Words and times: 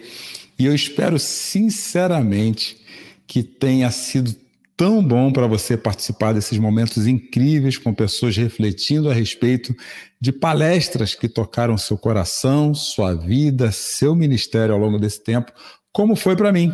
e 0.58 0.66
eu 0.66 0.74
espero 0.74 1.20
sinceramente 1.20 2.83
que 3.28 3.44
tenha 3.44 3.90
sido 3.92 4.36
tão 4.76 5.04
bom 5.04 5.32
para 5.32 5.48
você 5.48 5.78
participar 5.78 6.34
desses 6.34 6.58
momentos 6.58 7.08
incríveis 7.08 7.78
com 7.78 7.94
pessoas 7.94 8.36
refletindo 8.36 9.10
a 9.10 9.14
respeito 9.14 9.76
de 10.20 10.32
palestras 10.32 11.14
que 11.14 11.30
tocaram 11.30 11.78
seu 11.78 11.98
coração, 11.98 12.74
sua 12.74 13.14
vida, 13.14 13.72
seu 13.72 14.16
ministério 14.16 14.74
ao 14.74 14.80
longo 14.80 15.00
desse 15.00 15.24
tempo, 15.24 15.52
como 15.92 16.16
foi 16.16 16.36
para 16.36 16.52
mim. 16.52 16.74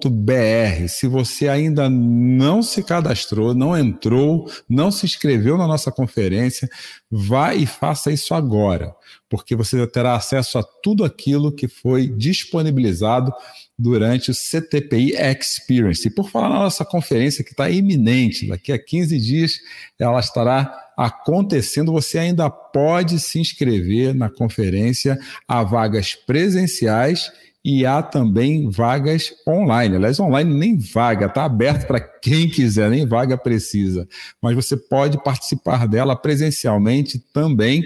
br. 0.09 0.87
Se 0.87 1.07
você 1.07 1.47
ainda 1.47 1.89
não 1.89 2.63
se 2.63 2.83
cadastrou, 2.83 3.53
não 3.53 3.77
entrou, 3.77 4.49
não 4.67 4.91
se 4.91 5.05
inscreveu 5.05 5.57
na 5.57 5.67
nossa 5.67 5.91
conferência, 5.91 6.69
vá 7.11 7.53
e 7.53 7.65
faça 7.65 8.11
isso 8.11 8.33
agora, 8.33 8.95
porque 9.29 9.55
você 9.55 9.85
terá 9.87 10.15
acesso 10.15 10.57
a 10.57 10.63
tudo 10.63 11.03
aquilo 11.03 11.51
que 11.51 11.67
foi 11.67 12.07
disponibilizado 12.07 13.31
durante 13.77 14.31
o 14.31 14.33
CTPI 14.33 15.13
Experience. 15.15 16.07
E 16.07 16.11
por 16.11 16.29
falar 16.29 16.49
na 16.49 16.59
nossa 16.59 16.83
conferência 16.83 17.43
que 17.43 17.51
está 17.51 17.69
iminente, 17.69 18.47
daqui 18.47 18.71
a 18.71 18.79
15 18.79 19.19
dias 19.19 19.59
ela 19.99 20.19
estará 20.19 20.73
acontecendo, 20.97 21.91
você 21.91 22.17
ainda 22.17 22.49
pode 22.49 23.19
se 23.19 23.39
inscrever 23.39 24.15
na 24.15 24.29
conferência. 24.31 25.19
Há 25.47 25.63
vagas 25.63 26.15
presenciais 26.15 27.31
e 27.69 27.85
há 27.85 28.01
também 28.01 28.69
vagas 28.69 29.33
online. 29.45 29.97
Aliás, 29.97 30.17
online 30.21 30.53
nem 30.53 30.77
vaga, 30.77 31.25
está 31.25 31.43
aberto 31.43 31.85
para 31.85 31.99
quem 31.99 32.49
quiser, 32.49 32.89
nem 32.89 33.05
vaga 33.05 33.37
precisa. 33.37 34.07
Mas 34.41 34.55
você 34.55 34.77
pode 34.77 35.21
participar 35.21 35.85
dela 35.85 36.15
presencialmente 36.15 37.19
também, 37.33 37.83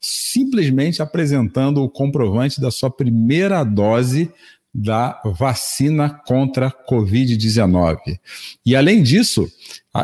simplesmente 0.00 1.02
apresentando 1.02 1.82
o 1.82 1.90
comprovante 1.90 2.58
da 2.58 2.70
sua 2.70 2.90
primeira 2.90 3.62
dose 3.64 4.32
da 4.74 5.20
vacina 5.22 6.08
contra 6.26 6.72
Covid-19. 6.88 8.18
E 8.64 8.74
além 8.74 9.02
disso, 9.02 9.46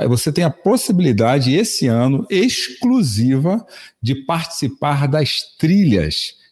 você 0.06 0.31
tem 0.31 0.44
a 0.44 0.50
possibilidade 0.50 1.55
esse 1.55 1.86
ano 1.86 2.27
exclusiva 2.28 3.64
de 4.03 4.14
participar 4.27 5.09
das 5.09 5.41
trilhas 5.59 6.44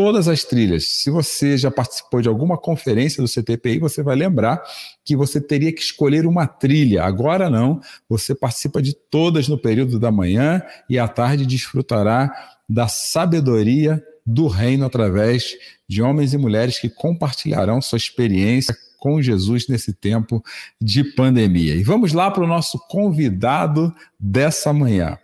todas 0.00 0.28
as 0.28 0.44
trilhas. 0.44 1.02
Se 1.02 1.10
você 1.10 1.58
já 1.58 1.70
participou 1.70 2.22
de 2.22 2.28
alguma 2.28 2.56
conferência 2.56 3.22
do 3.22 3.28
CTPI, 3.28 3.78
você 3.78 4.02
vai 4.02 4.16
lembrar 4.16 4.62
que 5.04 5.14
você 5.14 5.38
teria 5.38 5.70
que 5.70 5.82
escolher 5.82 6.24
uma 6.24 6.46
trilha. 6.46 7.04
Agora 7.04 7.50
não, 7.50 7.82
você 8.08 8.34
participa 8.34 8.80
de 8.80 8.94
todas 8.94 9.46
no 9.46 9.58
período 9.58 10.00
da 10.00 10.10
manhã 10.10 10.62
e 10.88 10.98
à 10.98 11.06
tarde 11.06 11.44
desfrutará 11.44 12.34
da 12.66 12.88
sabedoria 12.88 14.02
do 14.24 14.46
reino 14.48 14.86
através 14.86 15.54
de 15.86 16.00
homens 16.00 16.32
e 16.32 16.38
mulheres 16.38 16.78
que 16.78 16.88
compartilharão 16.88 17.82
sua 17.82 17.98
experiência 17.98 18.74
com 18.98 19.20
Jesus 19.20 19.68
nesse 19.68 19.92
tempo 19.92 20.42
de 20.80 21.04
pandemia. 21.04 21.74
E 21.74 21.82
vamos 21.82 22.14
lá 22.14 22.30
para 22.30 22.42
o 22.42 22.48
nosso 22.48 22.78
convidado 22.88 23.94
dessa 24.18 24.72
manhã. 24.72 25.18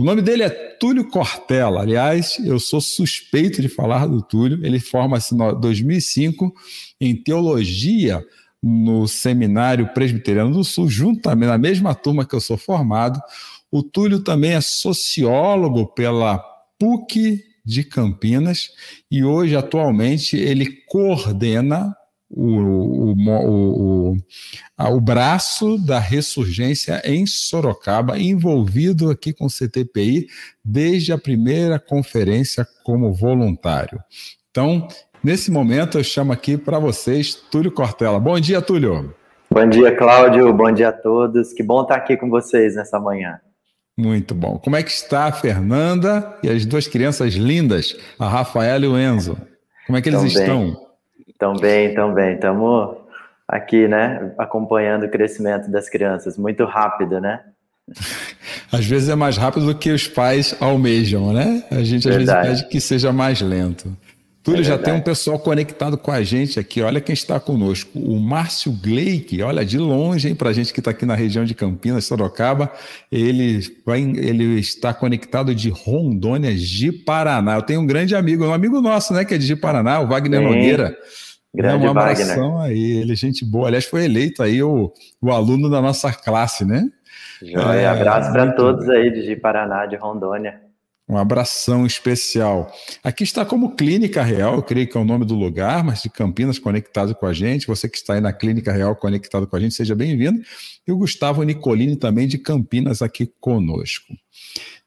O 0.00 0.02
nome 0.02 0.22
dele 0.22 0.44
é 0.44 0.48
Túlio 0.48 1.06
Cortella. 1.10 1.82
Aliás, 1.82 2.38
eu 2.42 2.58
sou 2.58 2.80
suspeito 2.80 3.60
de 3.60 3.68
falar 3.68 4.06
do 4.06 4.22
Túlio. 4.22 4.64
Ele 4.64 4.80
forma-se 4.80 5.34
em 5.34 5.60
2005 5.60 6.54
em 6.98 7.14
teologia 7.14 8.26
no 8.62 9.06
Seminário 9.06 9.92
Presbiteriano 9.92 10.54
do 10.54 10.64
Sul, 10.64 10.88
juntamente 10.88 11.50
na 11.50 11.58
mesma 11.58 11.94
turma 11.94 12.24
que 12.24 12.34
eu 12.34 12.40
sou 12.40 12.56
formado. 12.56 13.20
O 13.70 13.82
Túlio 13.82 14.20
também 14.20 14.52
é 14.52 14.62
sociólogo 14.62 15.88
pela 15.88 16.38
PUC 16.78 17.44
de 17.62 17.84
Campinas 17.84 18.70
e 19.10 19.22
hoje, 19.22 19.54
atualmente, 19.54 20.34
ele 20.34 20.78
coordena 20.88 21.94
o, 22.30 23.12
o, 23.12 24.12
o, 24.12 24.16
o, 24.78 25.00
braço 25.00 25.76
da 25.78 25.98
ressurgência 25.98 27.02
em 27.04 27.26
Sorocaba, 27.26 28.18
envolvido 28.18 29.10
aqui 29.10 29.32
com 29.32 29.46
o 29.46 29.50
CTPI 29.50 30.28
desde 30.64 31.12
a 31.12 31.18
primeira 31.18 31.78
conferência 31.78 32.66
como 32.84 33.12
voluntário. 33.12 33.98
Então, 34.50 34.86
nesse 35.24 35.50
momento, 35.50 35.98
eu 35.98 36.04
chamo 36.04 36.32
aqui 36.32 36.56
para 36.56 36.78
vocês 36.78 37.34
Túlio 37.34 37.72
Cortella. 37.72 38.20
Bom 38.20 38.38
dia, 38.38 38.62
Túlio. 38.62 39.12
Bom 39.52 39.68
dia, 39.68 39.94
Cláudio. 39.96 40.52
Bom 40.52 40.70
dia 40.70 40.90
a 40.90 40.92
todos. 40.92 41.52
Que 41.52 41.62
bom 41.62 41.82
estar 41.82 41.96
aqui 41.96 42.16
com 42.16 42.30
vocês 42.30 42.76
nessa 42.76 43.00
manhã. 43.00 43.40
Muito 43.98 44.34
bom. 44.34 44.58
Como 44.58 44.76
é 44.76 44.82
que 44.82 44.90
está 44.90 45.24
a 45.24 45.32
Fernanda 45.32 46.38
e 46.42 46.48
as 46.48 46.64
duas 46.64 46.86
crianças 46.86 47.34
lindas, 47.34 47.96
a 48.18 48.28
Rafaela 48.28 48.84
e 48.84 48.88
o 48.88 48.96
Enzo? 48.96 49.36
Como 49.86 49.98
é 49.98 50.00
que 50.00 50.08
eles 50.08 50.22
estão? 50.22 50.66
Bem, 50.66 50.89
tão 51.40 51.54
bem. 51.54 51.88
Estamos 52.34 52.96
aqui, 53.48 53.88
né, 53.88 54.32
acompanhando 54.38 55.06
o 55.06 55.10
crescimento 55.10 55.68
das 55.68 55.88
crianças. 55.88 56.38
Muito 56.38 56.64
rápido, 56.64 57.20
né? 57.20 57.40
Às 58.70 58.86
vezes 58.86 59.08
é 59.08 59.16
mais 59.16 59.36
rápido 59.36 59.66
do 59.66 59.74
que 59.74 59.90
os 59.90 60.06
pais 60.06 60.54
almejam, 60.60 61.32
né? 61.32 61.64
A 61.72 61.82
gente 61.82 62.08
às 62.08 62.14
Verdade. 62.14 62.46
vezes 62.46 62.62
pede 62.62 62.70
que 62.70 62.80
seja 62.80 63.12
mais 63.12 63.40
lento. 63.40 63.96
Túlio, 64.44 64.60
é 64.60 64.64
já 64.64 64.78
tem 64.78 64.94
um 64.94 65.00
pessoal 65.00 65.38
conectado 65.38 65.98
com 65.98 66.10
a 66.10 66.22
gente 66.22 66.58
aqui. 66.58 66.80
Olha 66.80 67.00
quem 67.00 67.12
está 67.12 67.38
conosco. 67.38 67.98
O 67.98 68.18
Márcio 68.20 68.72
Gleick, 68.72 69.42
olha, 69.42 69.64
de 69.64 69.76
longe, 69.76 70.28
hein, 70.28 70.34
para 70.34 70.50
a 70.50 70.52
gente 70.52 70.72
que 70.72 70.80
está 70.80 70.92
aqui 70.92 71.04
na 71.04 71.14
região 71.14 71.44
de 71.44 71.52
Campinas, 71.52 72.04
Sorocaba. 72.04 72.72
Ele, 73.10 73.60
vai, 73.84 74.00
ele 74.00 74.58
está 74.58 74.94
conectado 74.94 75.54
de 75.54 75.68
Rondônia, 75.68 76.54
de 76.54 76.92
Paraná. 76.92 77.56
Eu 77.56 77.62
tenho 77.62 77.80
um 77.80 77.86
grande 77.86 78.14
amigo, 78.14 78.46
um 78.46 78.54
amigo 78.54 78.80
nosso, 78.80 79.12
né, 79.12 79.24
que 79.24 79.34
é 79.34 79.38
de 79.38 79.56
Paraná, 79.56 80.00
o 80.00 80.06
Wagner 80.06 80.40
Sim. 80.40 80.46
Nogueira. 80.46 80.96
Grande 81.52 81.86
um 81.86 81.90
abração 81.90 82.60
aí, 82.60 82.98
ele 82.98 83.12
é 83.12 83.16
gente 83.16 83.44
boa. 83.44 83.66
Aliás, 83.66 83.84
foi 83.84 84.04
eleito 84.04 84.42
aí 84.42 84.62
o, 84.62 84.92
o 85.20 85.32
aluno 85.32 85.68
da 85.68 85.82
nossa 85.82 86.12
classe, 86.12 86.64
né? 86.64 86.88
Joia, 87.42 87.80
é, 87.80 87.86
abraço 87.86 88.32
para 88.32 88.52
todos 88.52 88.88
aí 88.88 89.10
de 89.10 89.34
Paraná, 89.36 89.86
de 89.86 89.96
Rondônia. 89.96 90.60
Um 91.08 91.16
abração 91.16 91.84
especial. 91.84 92.72
Aqui 93.02 93.24
está 93.24 93.44
como 93.44 93.74
Clínica 93.74 94.22
Real, 94.22 94.54
eu 94.54 94.62
creio 94.62 94.86
que 94.86 94.96
é 94.96 95.00
o 95.00 95.04
nome 95.04 95.24
do 95.24 95.34
lugar, 95.34 95.82
mas 95.82 96.02
de 96.02 96.08
Campinas 96.08 96.56
conectado 96.56 97.16
com 97.16 97.26
a 97.26 97.32
gente. 97.32 97.66
Você 97.66 97.88
que 97.88 97.96
está 97.96 98.14
aí 98.14 98.20
na 98.20 98.32
Clínica 98.32 98.70
Real 98.70 98.94
conectado 98.94 99.44
com 99.44 99.56
a 99.56 99.60
gente, 99.60 99.74
seja 99.74 99.96
bem-vindo. 99.96 100.40
E 100.86 100.92
o 100.92 100.96
Gustavo 100.96 101.42
Nicolini 101.42 101.96
também 101.96 102.28
de 102.28 102.38
Campinas 102.38 103.02
aqui 103.02 103.28
conosco. 103.40 104.14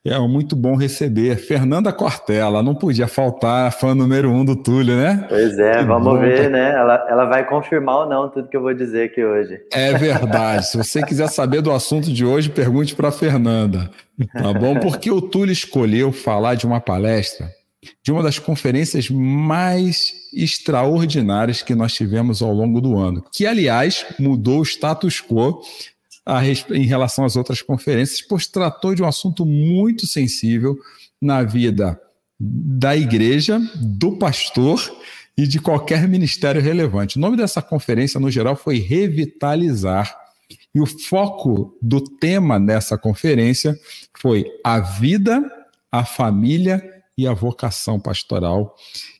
É 0.06 0.20
muito 0.20 0.54
bom 0.54 0.76
receber. 0.76 1.38
Fernanda 1.38 1.94
Cortella, 1.94 2.62
não 2.62 2.76
podia 2.76 3.08
faltar, 3.08 3.72
fã 3.72 3.96
número 3.96 4.30
um 4.30 4.44
do 4.44 4.54
Túlio, 4.54 4.98
né? 4.98 5.26
Pois 5.30 5.58
é, 5.58 5.78
que 5.78 5.84
vamos 5.86 6.20
ver, 6.20 6.50
né? 6.50 6.74
Ela, 6.74 7.08
ela 7.10 7.26
vai 7.26 7.48
confirmar 7.48 8.00
ou 8.00 8.10
não 8.10 8.30
tudo 8.30 8.50
que 8.50 8.58
eu 8.58 8.62
vou 8.62 8.74
dizer 8.74 9.06
aqui 9.06 9.24
hoje. 9.24 9.62
É 9.72 9.94
verdade. 9.98 10.68
Se 10.68 10.78
você 10.78 11.02
quiser 11.04 11.30
saber 11.30 11.62
do 11.62 11.72
assunto 11.72 12.12
de 12.12 12.26
hoje, 12.26 12.50
pergunte 12.50 12.94
para 12.94 13.12
Fernanda. 13.12 13.90
Tá 14.34 14.52
bom? 14.54 14.78
Porque 14.78 15.10
o 15.10 15.22
Túlio 15.22 15.54
escolheu 15.54 16.12
falar 16.12 16.56
de 16.56 16.66
uma 16.66 16.82
palestra 16.82 17.50
de 18.02 18.12
uma 18.12 18.24
das 18.24 18.40
conferências 18.40 19.10
mais 19.10 20.14
extraordinárias 20.34 21.62
que 21.62 21.76
nós 21.76 21.94
tivemos 21.94 22.42
ao 22.42 22.54
longo 22.54 22.80
do 22.80 22.98
ano, 22.98 23.24
que, 23.32 23.46
aliás, 23.46 24.06
mudou 24.20 24.62
o 24.62 24.66
status 24.66 25.22
quo 25.22 25.62
a, 26.26 26.42
em 26.46 26.86
relação 26.86 27.26
às 27.26 27.36
outras 27.36 27.62
conferências, 27.62 28.22
pois 28.22 28.48
tratou 28.48 28.96
de 28.96 29.04
um 29.04 29.08
assunto 29.08 29.46
muito 29.46 30.08
sensível 30.08 30.78
na 31.22 31.44
vida 31.44 32.00
da 32.40 32.96
igreja, 32.96 33.60
do 33.76 34.18
pastor 34.18 34.80
e 35.38 35.48
de 35.48 35.60
qualquer 35.60 36.08
ministério 36.08 36.62
relevante. 36.62 37.18
O 37.18 37.22
nome 37.22 37.38
dessa 37.38 37.62
conferência, 37.62 38.20
no 38.20 38.30
geral, 38.30 38.56
foi 38.56 38.80
Revitalizar. 38.80 40.16
E 40.76 40.82
o 40.82 40.86
foco 40.86 41.78
do 41.82 42.02
tema 42.02 42.60
nessa 42.60 42.98
conferência 42.98 43.78
foi 44.20 44.46
a 44.64 44.80
vida, 44.80 45.42
a 45.92 46.04
família 46.04 46.82
e 47.18 47.28
a 47.28 47.34
vocação 47.34 48.00
pastoral, 48.00 48.76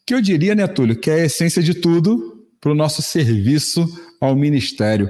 que 0.06 0.14
eu 0.14 0.22
diria, 0.22 0.56
né, 0.56 0.68
Túlio, 0.68 1.00
que 1.00 1.10
é 1.10 1.22
a 1.22 1.26
essência 1.26 1.62
de 1.62 1.76
tudo 1.76 2.44
para 2.60 2.72
o 2.72 2.76
nosso 2.76 3.02
serviço 3.02 3.86
ao 4.20 4.36
ministério. 4.36 5.10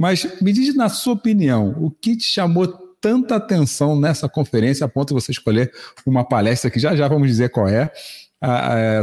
Mas 0.00 0.40
me 0.40 0.50
diz, 0.50 0.74
na 0.74 0.88
sua 0.88 1.12
opinião, 1.12 1.76
o 1.78 1.90
que 1.90 2.16
te 2.16 2.24
chamou 2.24 2.66
tanta 2.98 3.36
atenção 3.36 4.00
nessa 4.00 4.30
conferência 4.30 4.86
a 4.86 4.88
ponto 4.88 5.08
de 5.08 5.14
você 5.22 5.30
escolher 5.30 5.70
uma 6.06 6.26
palestra 6.26 6.70
que 6.70 6.80
já 6.80 6.96
já 6.96 7.06
vamos 7.06 7.28
dizer 7.28 7.50
qual 7.50 7.68
é, 7.68 7.92
a, 8.40 9.00
a, 9.00 9.02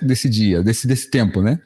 desse 0.00 0.30
dia, 0.30 0.62
desse, 0.62 0.86
desse 0.86 1.10
tempo, 1.10 1.42
né? 1.42 1.58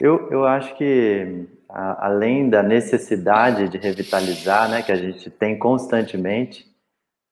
Eu, 0.00 0.28
eu 0.32 0.44
acho 0.44 0.76
que, 0.76 1.46
a, 1.68 2.06
além 2.06 2.50
da 2.50 2.60
necessidade 2.60 3.68
de 3.68 3.78
revitalizar, 3.78 4.68
né, 4.68 4.82
que 4.82 4.90
a 4.90 4.96
gente 4.96 5.30
tem 5.30 5.56
constantemente, 5.56 6.66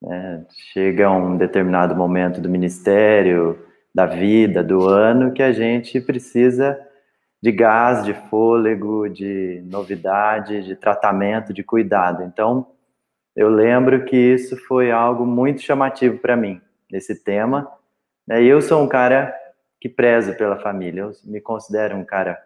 né, 0.00 0.44
chega 0.72 1.10
um 1.10 1.36
determinado 1.36 1.96
momento 1.96 2.40
do 2.40 2.48
ministério, 2.48 3.58
da 3.92 4.06
vida, 4.06 4.62
do 4.62 4.86
ano, 4.86 5.32
que 5.32 5.42
a 5.42 5.52
gente 5.52 6.00
precisa 6.00 6.78
de 7.46 7.52
gás, 7.52 8.04
de 8.04 8.12
fôlego, 8.12 9.08
de 9.08 9.62
novidade, 9.66 10.64
de 10.64 10.74
tratamento, 10.74 11.54
de 11.54 11.62
cuidado. 11.62 12.24
Então, 12.24 12.72
eu 13.36 13.48
lembro 13.48 14.04
que 14.04 14.16
isso 14.16 14.56
foi 14.66 14.90
algo 14.90 15.24
muito 15.24 15.60
chamativo 15.60 16.18
para 16.18 16.36
mim, 16.36 16.60
esse 16.92 17.22
tema. 17.22 17.70
Né? 18.26 18.42
E 18.42 18.48
eu 18.48 18.60
sou 18.60 18.82
um 18.82 18.88
cara 18.88 19.32
que 19.80 19.88
prezo 19.88 20.34
pela 20.34 20.58
família, 20.58 21.02
eu 21.02 21.12
me 21.22 21.40
considero 21.40 21.96
um 21.96 22.04
cara 22.04 22.36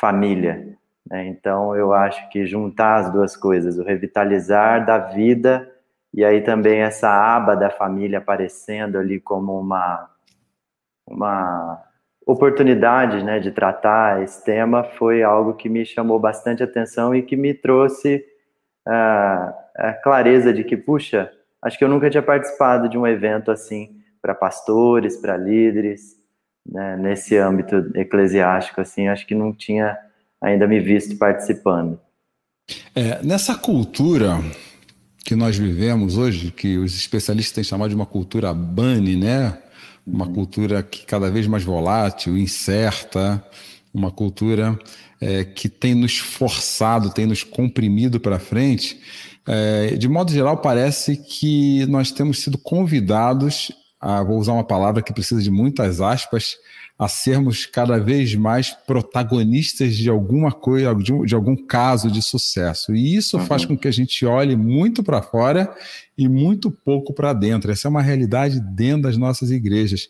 família. 0.00 0.78
Né? 1.06 1.26
Então, 1.26 1.76
eu 1.76 1.92
acho 1.92 2.26
que 2.30 2.46
juntar 2.46 3.00
as 3.00 3.12
duas 3.12 3.36
coisas, 3.36 3.78
o 3.78 3.84
revitalizar 3.84 4.86
da 4.86 4.96
vida 4.96 5.70
e 6.14 6.24
aí 6.24 6.40
também 6.40 6.80
essa 6.80 7.10
aba 7.10 7.54
da 7.54 7.68
família 7.68 8.16
aparecendo 8.16 8.96
ali 8.96 9.20
como 9.20 9.60
uma, 9.60 10.08
uma 11.06 11.91
oportunidade 12.26 13.22
né, 13.24 13.38
de 13.38 13.50
tratar 13.50 14.22
esse 14.22 14.44
tema 14.44 14.84
foi 14.84 15.22
algo 15.22 15.54
que 15.54 15.68
me 15.68 15.84
chamou 15.84 16.18
bastante 16.18 16.62
atenção 16.62 17.14
e 17.14 17.22
que 17.22 17.36
me 17.36 17.52
trouxe 17.54 18.24
uh, 18.86 19.52
a 19.76 19.92
clareza 20.02 20.52
de 20.52 20.64
que, 20.64 20.76
puxa, 20.76 21.30
acho 21.62 21.78
que 21.78 21.84
eu 21.84 21.88
nunca 21.88 22.10
tinha 22.10 22.22
participado 22.22 22.88
de 22.88 22.96
um 22.96 23.06
evento 23.06 23.50
assim 23.50 23.96
para 24.20 24.34
pastores, 24.34 25.16
para 25.16 25.36
líderes, 25.36 26.16
né, 26.64 26.96
nesse 26.96 27.36
âmbito 27.36 27.90
eclesiástico, 27.96 28.80
assim, 28.80 29.08
acho 29.08 29.26
que 29.26 29.34
não 29.34 29.52
tinha 29.52 29.98
ainda 30.40 30.66
me 30.66 30.78
visto 30.78 31.16
participando. 31.16 31.98
É, 32.94 33.22
nessa 33.22 33.56
cultura 33.56 34.38
que 35.24 35.34
nós 35.34 35.56
vivemos 35.56 36.18
hoje, 36.18 36.50
que 36.50 36.78
os 36.78 36.94
especialistas 36.94 37.54
têm 37.54 37.64
chamado 37.64 37.90
de 37.90 37.94
uma 37.94 38.06
cultura 38.06 38.52
bunny, 38.52 39.16
né? 39.16 39.58
Uma 40.06 40.26
uhum. 40.26 40.34
cultura 40.34 40.82
que 40.82 41.06
cada 41.06 41.30
vez 41.30 41.46
mais 41.46 41.62
volátil, 41.62 42.36
incerta, 42.36 43.44
uma 43.94 44.10
cultura 44.10 44.78
é, 45.20 45.44
que 45.44 45.68
tem 45.68 45.94
nos 45.94 46.18
forçado, 46.18 47.12
tem 47.12 47.26
nos 47.26 47.42
comprimido 47.44 48.18
para 48.18 48.38
frente. 48.38 48.98
É, 49.46 49.96
de 49.96 50.08
modo 50.08 50.32
geral, 50.32 50.58
parece 50.58 51.16
que 51.16 51.86
nós 51.86 52.10
temos 52.10 52.40
sido 52.40 52.58
convidados 52.58 53.72
a, 54.02 54.22
vou 54.22 54.38
usar 54.38 54.52
uma 54.52 54.66
palavra 54.66 55.00
que 55.00 55.12
precisa 55.12 55.40
de 55.40 55.50
muitas 55.50 56.00
aspas, 56.00 56.56
a 56.98 57.08
sermos 57.08 57.66
cada 57.66 57.98
vez 57.98 58.34
mais 58.34 58.70
protagonistas 58.70 59.96
de 59.96 60.08
alguma 60.08 60.52
coisa, 60.52 60.94
de, 60.94 61.26
de 61.26 61.34
algum 61.34 61.56
caso 61.56 62.10
de 62.10 62.22
sucesso. 62.22 62.94
E 62.94 63.16
isso 63.16 63.38
uhum. 63.38 63.46
faz 63.46 63.64
com 63.64 63.76
que 63.76 63.88
a 63.88 63.90
gente 63.90 64.24
olhe 64.24 64.54
muito 64.56 65.02
para 65.02 65.22
fora 65.22 65.74
e 66.16 66.28
muito 66.28 66.70
pouco 66.70 67.12
para 67.12 67.32
dentro. 67.32 67.72
Essa 67.72 67.88
é 67.88 67.90
uma 67.90 68.02
realidade 68.02 68.60
dentro 68.60 69.02
das 69.02 69.16
nossas 69.16 69.50
igrejas. 69.50 70.08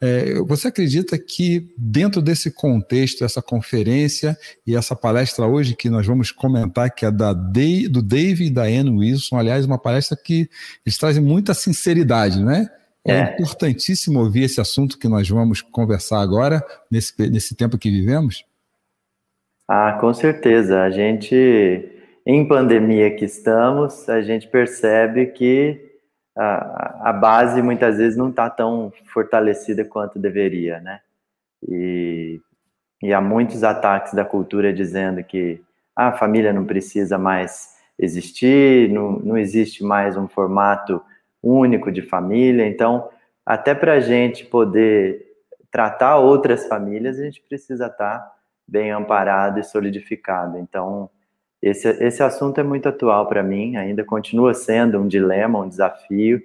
É, 0.00 0.34
você 0.40 0.68
acredita 0.68 1.16
que, 1.16 1.72
dentro 1.78 2.20
desse 2.20 2.50
contexto, 2.50 3.24
essa 3.24 3.40
conferência 3.40 4.36
e 4.66 4.76
essa 4.76 4.94
palestra 4.94 5.46
hoje 5.46 5.74
que 5.74 5.88
nós 5.88 6.06
vamos 6.06 6.30
comentar, 6.30 6.90
que 6.90 7.06
é 7.06 7.10
da 7.10 7.32
Dave, 7.32 7.88
do 7.88 8.02
Dave 8.02 8.46
e 8.46 8.50
da 8.50 8.64
Anne 8.64 8.90
Wilson, 8.90 9.38
aliás, 9.38 9.64
uma 9.64 9.78
palestra 9.78 10.14
que 10.16 10.50
eles 10.84 10.98
trazem 10.98 11.22
muita 11.22 11.54
sinceridade, 11.54 12.42
né? 12.42 12.68
É, 13.06 13.12
é 13.12 13.36
importantíssimo 13.40 14.20
ouvir 14.20 14.44
esse 14.44 14.60
assunto 14.60 14.98
que 14.98 15.08
nós 15.08 15.28
vamos 15.28 15.60
conversar 15.60 16.20
agora, 16.20 16.64
nesse, 16.90 17.14
nesse 17.30 17.54
tempo 17.54 17.78
que 17.78 17.90
vivemos? 17.90 18.44
Ah, 19.68 19.98
com 20.00 20.12
certeza. 20.14 20.82
A 20.82 20.90
gente, 20.90 21.88
em 22.26 22.46
pandemia 22.48 23.14
que 23.14 23.24
estamos, 23.24 24.08
a 24.08 24.22
gente 24.22 24.48
percebe 24.48 25.26
que 25.26 25.92
a, 26.36 27.10
a 27.10 27.12
base 27.12 27.62
muitas 27.62 27.98
vezes 27.98 28.16
não 28.16 28.30
está 28.30 28.48
tão 28.50 28.92
fortalecida 29.12 29.84
quanto 29.84 30.18
deveria, 30.18 30.80
né? 30.80 31.00
E, 31.68 32.40
e 33.02 33.12
há 33.12 33.20
muitos 33.20 33.62
ataques 33.62 34.12
da 34.14 34.24
cultura 34.24 34.72
dizendo 34.72 35.22
que 35.22 35.62
ah, 35.96 36.08
a 36.08 36.12
família 36.12 36.52
não 36.52 36.64
precisa 36.64 37.16
mais 37.16 37.74
existir, 37.98 38.90
não, 38.90 39.12
não 39.20 39.38
existe 39.38 39.84
mais 39.84 40.16
um 40.16 40.26
formato 40.26 41.00
único 41.44 41.90
de 41.92 42.02
família. 42.02 42.66
Então, 42.66 43.08
até 43.44 43.74
para 43.74 43.94
a 43.94 44.00
gente 44.00 44.44
poder 44.44 45.24
tratar 45.70 46.18
outras 46.18 46.66
famílias, 46.66 47.18
a 47.18 47.24
gente 47.24 47.42
precisa 47.42 47.86
estar 47.86 48.18
tá 48.18 48.32
bem 48.66 48.90
amparado 48.90 49.60
e 49.60 49.64
solidificado. 49.64 50.58
Então, 50.58 51.10
esse, 51.60 51.88
esse 52.04 52.22
assunto 52.22 52.60
é 52.60 52.62
muito 52.62 52.88
atual 52.88 53.26
para 53.26 53.42
mim, 53.42 53.76
ainda 53.76 54.04
continua 54.04 54.54
sendo 54.54 55.00
um 55.00 55.08
dilema, 55.08 55.60
um 55.60 55.68
desafio. 55.68 56.42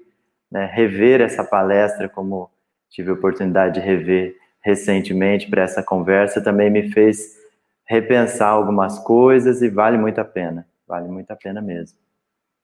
Né? 0.51 0.65
Rever 0.65 1.21
essa 1.21 1.43
palestra, 1.43 2.09
como 2.09 2.49
tive 2.89 3.11
a 3.11 3.13
oportunidade 3.13 3.75
de 3.75 3.85
rever 3.85 4.35
recentemente 4.61 5.49
para 5.49 5.61
essa 5.61 5.83
conversa, 5.83 6.41
também 6.41 6.69
me 6.69 6.91
fez 6.91 7.37
repensar 7.85 8.49
algumas 8.49 8.99
coisas 8.99 9.61
e 9.61 9.69
vale 9.69 9.97
muito 9.97 10.19
a 10.19 10.25
pena, 10.25 10.67
vale 10.87 11.07
muito 11.07 11.31
a 11.31 11.35
pena 11.35 11.61
mesmo. 11.61 11.97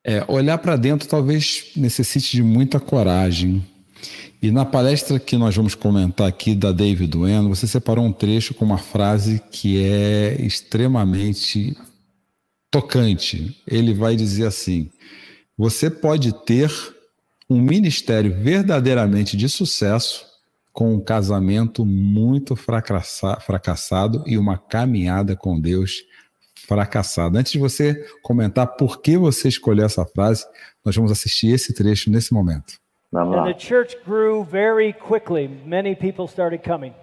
É, 0.07 0.23
olhar 0.27 0.59
para 0.59 0.75
dentro 0.75 1.07
talvez 1.07 1.71
necessite 1.75 2.37
de 2.37 2.43
muita 2.43 2.79
coragem. 2.79 3.65
E 4.39 4.51
na 4.51 4.63
palestra 4.63 5.19
que 5.19 5.35
nós 5.35 5.55
vamos 5.55 5.73
comentar 5.73 6.27
aqui 6.27 6.53
da 6.53 6.71
David 6.71 7.09
Dueno, 7.09 7.49
você 7.49 7.65
separou 7.65 8.05
um 8.05 8.13
trecho 8.13 8.53
com 8.53 8.63
uma 8.63 8.77
frase 8.77 9.41
que 9.49 9.83
é 9.83 10.39
extremamente 10.39 11.75
tocante. 12.69 13.59
Ele 13.65 13.95
vai 13.95 14.15
dizer 14.15 14.45
assim: 14.45 14.91
Você 15.57 15.89
pode 15.89 16.31
ter 16.45 16.71
um 17.49 17.59
ministério 17.59 18.31
verdadeiramente 18.31 19.35
de 19.35 19.49
sucesso 19.49 20.23
com 20.71 20.93
um 20.93 20.99
casamento 20.99 21.83
muito 21.83 22.55
fracassado 22.55 24.23
e 24.27 24.37
uma 24.37 24.59
caminhada 24.59 25.35
com 25.35 25.59
Deus 25.59 26.03
fracassado. 26.65 27.37
Antes 27.37 27.51
de 27.51 27.59
você 27.59 27.93
comentar 28.21 28.67
por 28.75 29.01
que 29.01 29.17
você 29.17 29.47
escolheu 29.47 29.85
essa 29.85 30.05
frase, 30.05 30.45
nós 30.83 30.95
vamos 30.95 31.11
assistir 31.11 31.53
esse 31.53 31.73
trecho 31.73 32.09
nesse 32.09 32.33
momento. 32.33 32.73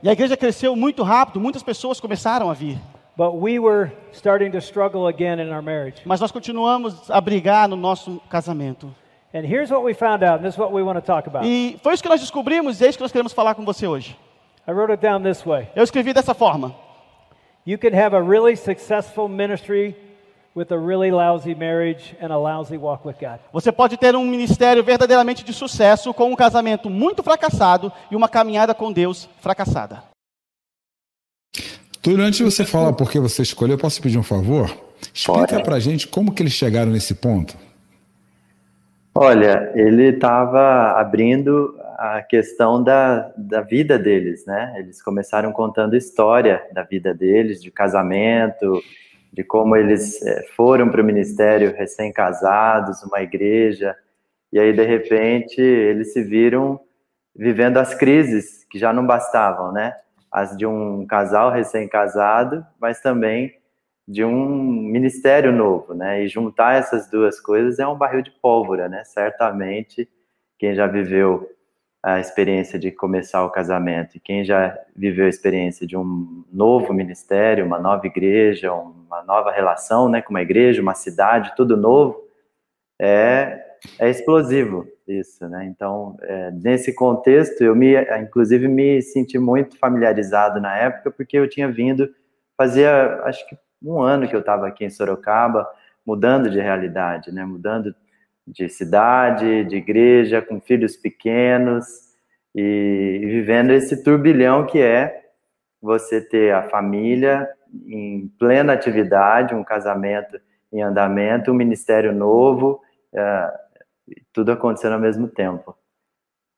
E 0.03 0.09
a 0.09 0.13
igreja 0.13 0.37
cresceu 0.37 0.77
muito 0.77 1.03
rápido, 1.03 1.41
muitas 1.41 1.63
pessoas 1.63 2.01
começaram 2.01 2.51
a 2.51 2.55
vir. 2.55 2.79
Mas 6.05 6.21
nós 6.21 6.33
continuamos 6.33 7.11
a 7.11 7.21
brigar 7.21 7.69
no 7.69 7.77
nosso 7.77 8.21
casamento. 8.29 8.95
E 11.47 11.79
foi 11.83 11.95
isso 11.95 12.03
que 12.03 12.09
nós 12.09 12.21
descobrimos 12.21 12.81
e 12.81 12.85
é 12.85 12.89
isso 12.89 12.99
que 12.99 13.03
nós 13.05 13.13
queremos 13.13 13.33
falar 13.33 13.55
com 13.55 13.65
você 13.65 13.87
hoje. 13.87 14.17
Eu 15.75 15.83
escrevi 15.85 16.13
dessa 16.13 16.35
forma. 16.35 16.75
You 17.65 17.79
can 17.79 17.95
have 17.95 18.17
a 18.17 18.21
really 18.21 18.57
successful 18.57 19.29
ministry 19.29 19.95
with 20.55 20.73
a 20.73 20.77
really 20.77 21.13
lousy 21.13 21.55
marriage 21.55 22.17
and 22.21 22.33
a 22.33 22.37
lousy 22.37 22.77
walk 22.77 23.07
with 23.07 23.15
God. 23.21 23.39
Você 23.53 23.71
pode 23.71 23.97
ter 23.97 24.17
um 24.17 24.25
ministério 24.25 24.83
verdadeiramente 24.83 25.45
de 25.45 25.53
sucesso 25.53 26.13
com 26.13 26.33
um 26.33 26.35
casamento 26.35 26.91
muito 26.91 27.23
fracassado 27.23 27.93
e 28.11 28.17
uma 28.17 28.29
caminhada 28.29 28.75
com 28.75 28.93
Deus 28.93 29.29
fracassada. 29.41 30.03
De 32.03 32.43
você 32.43 32.65
falar 32.65 32.95
por 32.95 33.09
que 33.09 33.21
você 33.21 33.43
escolheu, 33.43 33.77
eu 33.77 33.81
posso 33.81 34.03
pedir 34.03 34.19
um 34.19 34.25
favor? 34.25 34.69
Explica 35.15 35.61
pra 35.61 35.79
gente 35.79 36.09
como 36.09 36.33
que 36.33 36.43
eles 36.43 36.53
chegaram 36.53 36.91
nesse 36.91 37.15
ponto. 37.15 37.57
Olha, 39.15 39.71
ele 39.77 40.09
estava 40.09 40.99
abrindo 40.99 41.79
a 42.03 42.21
questão 42.21 42.83
da, 42.83 43.33
da 43.39 43.61
vida 43.61 43.97
deles, 43.97 44.45
né? 44.45 44.75
Eles 44.77 45.01
começaram 45.01 45.53
contando 45.53 45.95
história 45.95 46.67
da 46.73 46.83
vida 46.83 47.15
deles, 47.15 47.63
de 47.63 47.71
casamento, 47.71 48.83
de 49.33 49.45
como 49.45 49.77
eles 49.77 50.21
eh, 50.21 50.45
foram 50.57 50.91
para 50.91 51.01
o 51.01 51.05
ministério 51.05 51.73
recém-casados, 51.73 53.05
uma 53.05 53.23
igreja, 53.23 53.97
e 54.53 54.59
aí 54.59 54.73
de 54.73 54.85
repente 54.85 55.61
eles 55.61 56.13
se 56.13 56.25
viram 56.25 56.81
vivendo 57.37 57.77
as 57.77 57.95
crises 57.95 58.65
que 58.69 58.81
já 58.81 58.93
não 58.93 59.07
bastavam, 59.07 59.71
né? 59.71 59.95
As 60.29 60.57
de 60.57 60.67
um 60.67 61.07
casal 61.07 61.53
recém-casado, 61.53 62.67
mas 62.81 63.01
também 63.01 63.55
de 64.09 64.25
um 64.25 64.57
ministério 64.59 65.53
novo, 65.53 65.95
né? 65.95 66.25
E 66.25 66.29
juntar 66.29 66.75
essas 66.75 67.09
duas 67.09 67.39
coisas 67.39 67.79
é 67.79 67.87
um 67.87 67.97
barril 67.97 68.23
de 68.23 68.33
pólvora, 68.43 68.89
né? 68.89 69.05
Certamente 69.05 70.09
quem 70.59 70.75
já 70.75 70.89
viveu 70.89 71.49
a 72.03 72.19
experiência 72.19 72.79
de 72.79 72.91
começar 72.91 73.45
o 73.45 73.51
casamento. 73.51 74.17
E 74.17 74.21
quem 74.21 74.45
já 74.45 74.77
viveu 74.95 75.27
a 75.27 75.29
experiência 75.29 75.87
de 75.87 75.97
um 75.97 76.45
novo 76.53 76.93
ministério, 76.93 77.65
uma 77.65 77.79
nova 77.79 78.07
igreja, 78.07 78.73
uma 78.73 79.23
nova 79.23 79.53
relação 79.53 80.09
né, 80.09 80.21
com 80.21 80.31
uma 80.31 80.43
igreja, 80.43 80.83
uma 80.83 80.95
cidade, 80.95 81.55
tudo 81.57 81.77
novo, 81.77 82.21
é, 83.01 83.61
é 83.99 84.11
explosivo 84.11 84.87
isso, 85.07 85.49
né? 85.49 85.65
Então, 85.67 86.17
é, 86.23 86.51
nesse 86.53 86.95
contexto, 86.95 87.63
eu 87.63 87.75
me, 87.75 87.95
inclusive, 88.21 88.69
me 88.69 89.03
senti 89.03 89.39
muito 89.39 89.77
familiarizado 89.79 90.61
na 90.61 90.77
época, 90.77 91.11
porque 91.11 91.37
eu 91.37 91.49
tinha 91.49 91.71
vindo, 91.71 92.09
fazia, 92.57 93.21
acho 93.25 93.47
que 93.49 93.57
um 93.83 94.01
ano 94.01 94.29
que 94.29 94.35
eu 94.35 94.41
estava 94.41 94.67
aqui 94.69 94.85
em 94.85 94.91
Sorocaba, 94.91 95.69
mudando 96.07 96.49
de 96.49 96.61
realidade, 96.61 97.33
né? 97.33 97.45
Mudando 97.45 97.95
de 98.47 98.69
cidade, 98.69 99.65
de 99.65 99.77
igreja, 99.77 100.43
com 100.43 100.61
filhos 100.61 100.97
pequenos 100.97 101.85
e, 102.55 103.21
vivendo 103.25 103.71
esse 103.71 104.03
turbilhão 104.03 104.67
que 104.67 104.81
é 104.81 105.23
você 105.81 106.21
ter 106.21 106.55
a 106.55 106.69
família 106.69 107.49
em 107.87 108.31
plena 108.39 108.73
atividade, 108.73 109.55
um 109.55 109.65
casamento 109.65 110.39
em 110.73 110.83
andamento, 110.83 111.51
um 111.51 111.55
ministério 111.55 112.13
novo, 112.13 112.81
é, 113.15 113.53
tudo 114.33 114.53
acontecendo 114.53 114.95
ao 114.95 115.01
mesmo 115.01 115.29
tempo. 115.29 115.77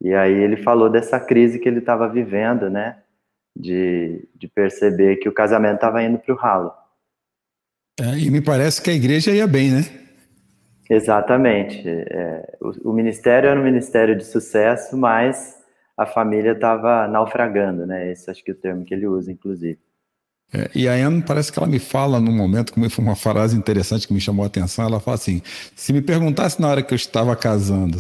E 0.01 0.13
aí 0.13 0.33
ele 0.33 0.57
falou 0.57 0.91
dessa 0.91 1.19
crise 1.19 1.59
que 1.59 1.69
ele 1.69 1.79
estava 1.79 2.09
vivendo, 2.09 2.69
né? 2.69 2.99
De, 3.57 4.29
de 4.35 4.49
perceber 4.49 5.17
que 5.17 5.29
o 5.29 5.33
casamento 5.33 5.77
estava 5.77 6.03
indo 6.03 6.19
para 6.19 6.35
o 6.35 6.37
ralo. 6.37 6.73
É, 8.01 8.19
e 8.19 8.29
me 8.29 8.43
parece 8.43 8.83
que 8.83 8.91
a 8.91 8.95
igreja 8.95 9.31
ia 9.31 9.47
bem, 9.47 9.71
né? 9.71 10.04
Exatamente. 10.89 11.83
É, 11.87 12.57
o, 12.61 12.91
o, 12.91 12.93
ministério 12.93 13.49
era 13.49 13.59
um 13.59 13.65
ministério 13.65 14.17
de 14.17 14.25
sucesso, 14.25 14.97
mas 14.97 15.57
a 15.97 16.07
família 16.07 16.53
estava 16.53 17.09
naufragando, 17.09 17.87
né? 17.87 18.13
Esse 18.13 18.31
acho 18.31 18.45
que 18.45 18.51
é 18.51 18.55
o 18.55 18.57
termo 18.57 18.85
que 18.85 18.93
ele 18.93 19.07
usa, 19.07 19.33
inclusive. 19.33 19.79
É, 20.53 20.71
e 20.75 20.89
a 20.89 20.93
Anne 20.93 21.23
parece 21.23 21.51
que 21.51 21.59
ela 21.59 21.67
me 21.67 21.79
fala 21.79 22.21
num 22.21 22.35
momento, 22.35 22.73
como 22.73 22.89
foi 22.91 23.05
uma 23.05 23.17
frase 23.17 23.57
interessante 23.57 24.07
que 24.07 24.13
me 24.13 24.21
chamou 24.21 24.45
a 24.45 24.47
atenção, 24.47 24.85
ela 24.85 25.01
fala 25.01 25.17
assim, 25.17 25.43
se 25.75 25.93
me 25.93 26.03
perguntasse 26.03 26.61
na 26.61 26.69
hora 26.69 26.83
que 26.83 26.93
eu 26.93 26.97
estava 26.97 27.35
casando 27.35 27.99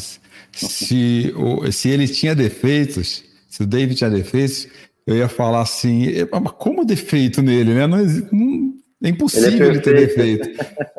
se, 0.53 1.35
o, 1.37 1.71
se 1.73 1.89
ele 1.89 2.07
tinha 2.07 2.35
defeitos, 2.35 3.25
se 3.49 3.63
o 3.63 3.67
David 3.67 3.97
tinha 3.97 4.11
defeitos, 4.11 4.69
eu 5.07 5.17
ia 5.17 5.29
falar 5.29 5.63
assim, 5.63 6.07
mas 6.31 6.53
como 6.53 6.85
defeito 6.85 7.43
nele, 7.43 7.75
né? 7.75 7.87
Não, 7.87 7.99
não, 7.99 8.75
é 9.05 9.11
impossível 9.11 9.69
ele, 9.69 9.79
é 9.79 9.81
ter 9.81 9.95
defeito. 9.95 10.49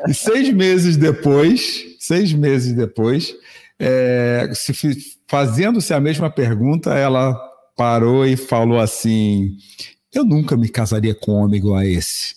E 0.08 0.14
seis 0.14 0.52
meses 0.52 0.96
depois, 0.96 1.84
seis 1.98 2.32
meses 2.32 2.72
depois, 2.72 3.34
é, 3.80 4.48
fazendo-se 5.26 5.92
a 5.92 6.00
mesma 6.00 6.30
pergunta, 6.30 6.94
ela 6.94 7.36
parou 7.76 8.24
e 8.24 8.36
falou 8.36 8.78
assim: 8.78 9.56
Eu 10.14 10.24
nunca 10.24 10.56
me 10.56 10.68
casaria 10.68 11.16
com 11.16 11.32
um 11.32 11.44
homem 11.44 11.58
igual 11.58 11.76
a 11.76 11.84
esse. 11.84 12.36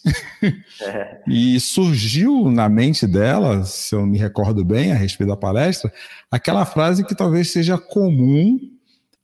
É. 0.81 1.21
e 1.29 1.59
surgiu 1.59 2.49
na 2.49 2.67
mente 2.67 3.05
dela, 3.05 3.63
se 3.63 3.93
eu 3.93 4.07
me 4.07 4.17
recordo 4.17 4.65
bem 4.65 4.91
a 4.91 4.95
respeito 4.95 5.29
da 5.29 5.37
palestra, 5.37 5.93
aquela 6.31 6.65
frase 6.65 7.05
que 7.05 7.13
talvez 7.13 7.51
seja 7.51 7.77
comum 7.77 8.59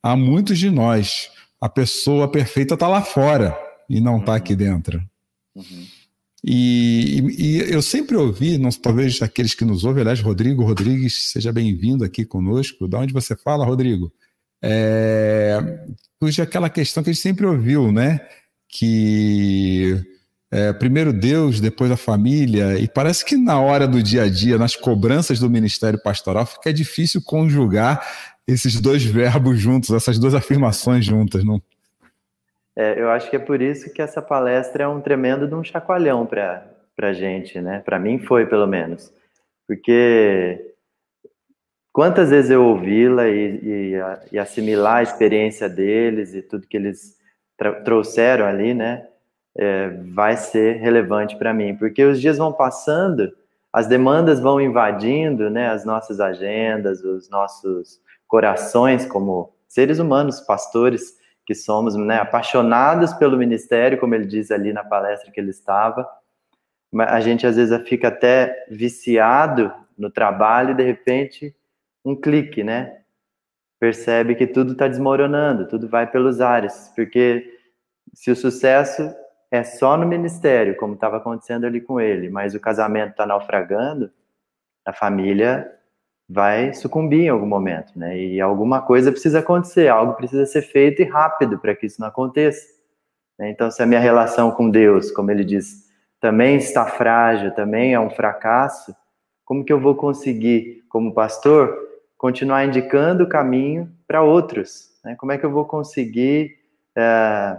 a 0.03 0.15
muitos 0.15 0.59
de 0.59 0.69
nós: 0.69 1.31
a 1.59 1.67
pessoa 1.67 2.31
perfeita 2.31 2.75
está 2.75 2.87
lá 2.87 3.01
fora 3.01 3.57
e 3.89 3.99
não 3.99 4.19
está 4.19 4.33
uhum. 4.33 4.37
aqui 4.37 4.55
dentro. 4.55 5.01
Uhum. 5.55 5.85
E, 6.47 7.21
e, 7.21 7.57
e, 7.57 7.73
eu 7.73 7.81
sempre 7.81 8.15
ouvi, 8.15 8.59
não, 8.59 8.69
talvez 8.69 9.19
aqueles 9.19 9.55
que 9.55 9.65
nos 9.65 9.83
ouvem, 9.83 10.01
aliás, 10.01 10.21
Rodrigo 10.21 10.63
Rodrigues, 10.63 11.31
seja 11.31 11.51
bem-vindo 11.51 12.03
aqui 12.03 12.23
conosco. 12.23 12.87
Da 12.87 12.99
onde 12.99 13.11
você 13.11 13.35
fala, 13.35 13.65
Rodrigo? 13.65 14.13
É, 14.63 15.57
surge 16.21 16.43
aquela 16.43 16.69
questão 16.69 17.03
que 17.03 17.09
a 17.09 17.13
gente 17.13 17.21
sempre 17.21 17.47
ouviu, 17.47 17.91
né? 17.91 18.19
Que 18.69 19.99
é, 20.51 20.71
primeiro 20.71 21.11
Deus, 21.11 21.59
depois 21.59 21.89
a 21.89 21.97
família, 21.97 22.77
e 22.77 22.87
parece 22.87 23.25
que 23.25 23.35
na 23.35 23.59
hora 23.59 23.87
do 23.87 24.03
dia 24.03 24.23
a 24.23 24.29
dia, 24.29 24.59
nas 24.59 24.75
cobranças 24.75 25.39
do 25.39 25.49
ministério 25.49 25.99
pastoral, 25.99 26.45
fica 26.45 26.71
difícil 26.71 27.23
conjugar 27.23 28.05
esses 28.47 28.79
dois 28.79 29.03
verbos 29.03 29.59
juntos, 29.59 29.89
essas 29.89 30.19
duas 30.19 30.35
afirmações 30.35 31.03
juntas, 31.03 31.43
não? 31.43 31.59
É, 32.75 32.99
eu 32.99 33.09
acho 33.09 33.29
que 33.29 33.37
é 33.37 33.39
por 33.39 33.61
isso 33.61 33.93
que 33.93 34.01
essa 34.01 34.21
palestra 34.21 34.83
é 34.83 34.87
um 34.87 34.99
tremendo 34.99 35.47
de 35.47 35.55
um 35.55 35.63
chacoalhão 35.63 36.25
para 36.25 36.67
a 36.99 37.13
gente, 37.13 37.61
né? 37.61 37.79
Para 37.79 37.97
mim 37.97 38.19
foi, 38.19 38.45
pelo 38.45 38.67
menos. 38.67 39.13
Porque 39.65 40.73
quantas 41.93 42.29
vezes 42.29 42.51
eu 42.51 42.63
ouvi-la 42.65 43.29
e, 43.29 43.59
e, 43.63 43.95
e, 44.33 44.37
assimilar 44.37 44.97
a 44.97 45.03
experiência 45.03 45.69
deles 45.69 46.33
e 46.33 46.41
tudo 46.41 46.67
que 46.67 46.75
eles 46.75 47.15
trouxeram 47.85 48.45
ali, 48.45 48.73
né? 48.73 49.07
É, 49.57 49.87
vai 50.13 50.35
ser 50.35 50.75
relevante 50.81 51.37
para 51.37 51.53
mim. 51.53 51.75
Porque 51.77 52.03
os 52.03 52.19
dias 52.19 52.37
vão 52.37 52.51
passando, 52.51 53.31
as 53.71 53.87
demandas 53.87 54.41
vão 54.41 54.59
invadindo, 54.59 55.49
né? 55.49 55.69
As 55.69 55.85
nossas 55.85 56.19
agendas, 56.19 57.01
os 57.05 57.29
nossos 57.29 58.01
corações 58.27 59.05
como 59.05 59.53
seres 59.65 59.97
humanos, 59.97 60.41
pastores 60.41 61.15
que 61.45 61.53
somos 61.53 61.95
né, 61.95 62.17
apaixonados 62.17 63.13
pelo 63.13 63.37
ministério, 63.37 63.99
como 63.99 64.15
ele 64.15 64.25
diz 64.25 64.51
ali 64.51 64.73
na 64.73 64.83
palestra 64.83 65.31
que 65.31 65.39
ele 65.39 65.51
estava. 65.51 66.07
A 66.97 67.19
gente 67.19 67.45
às 67.45 67.55
vezes 67.55 67.87
fica 67.87 68.07
até 68.07 68.65
viciado 68.69 69.71
no 69.97 70.09
trabalho 70.09 70.71
e 70.71 70.75
de 70.75 70.83
repente 70.83 71.55
um 72.03 72.15
clique, 72.15 72.63
né? 72.63 73.01
Percebe 73.79 74.35
que 74.35 74.47
tudo 74.47 74.71
está 74.71 74.87
desmoronando, 74.87 75.67
tudo 75.67 75.87
vai 75.87 76.09
pelos 76.09 76.41
ares, 76.41 76.91
porque 76.95 77.51
se 78.13 78.31
o 78.31 78.35
sucesso 78.35 79.13
é 79.51 79.63
só 79.63 79.97
no 79.97 80.07
ministério, 80.07 80.75
como 80.77 80.93
estava 80.93 81.17
acontecendo 81.17 81.65
ali 81.65 81.81
com 81.81 81.99
ele, 81.99 82.29
mas 82.29 82.55
o 82.55 82.59
casamento 82.59 83.11
está 83.11 83.25
naufragando, 83.25 84.11
a 84.85 84.93
família 84.93 85.74
vai 86.27 86.73
sucumbir 86.73 87.25
em 87.25 87.29
algum 87.29 87.45
momento, 87.45 87.97
né? 87.97 88.17
E 88.17 88.41
alguma 88.41 88.81
coisa 88.81 89.11
precisa 89.11 89.39
acontecer, 89.39 89.87
algo 89.87 90.13
precisa 90.13 90.45
ser 90.45 90.63
feito 90.63 91.01
e 91.01 91.05
rápido 91.05 91.59
para 91.59 91.75
que 91.75 91.85
isso 91.85 92.01
não 92.01 92.07
aconteça. 92.07 92.67
Né? 93.37 93.51
Então, 93.51 93.69
se 93.69 93.81
a 93.81 93.85
minha 93.85 93.99
relação 93.99 94.51
com 94.51 94.69
Deus, 94.69 95.11
como 95.11 95.29
ele 95.29 95.43
diz, 95.43 95.85
também 96.19 96.55
está 96.57 96.85
frágil, 96.85 97.51
também 97.51 97.93
é 97.93 97.99
um 97.99 98.09
fracasso, 98.09 98.95
como 99.43 99.63
que 99.63 99.71
eu 99.71 99.79
vou 99.79 99.95
conseguir, 99.95 100.83
como 100.89 101.13
pastor, 101.13 101.77
continuar 102.17 102.65
indicando 102.65 103.25
o 103.25 103.29
caminho 103.29 103.91
para 104.07 104.23
outros? 104.23 104.89
Né? 105.03 105.15
Como 105.15 105.31
é 105.31 105.37
que 105.37 105.45
eu 105.45 105.51
vou 105.51 105.65
conseguir 105.65 106.57
é, 106.97 107.55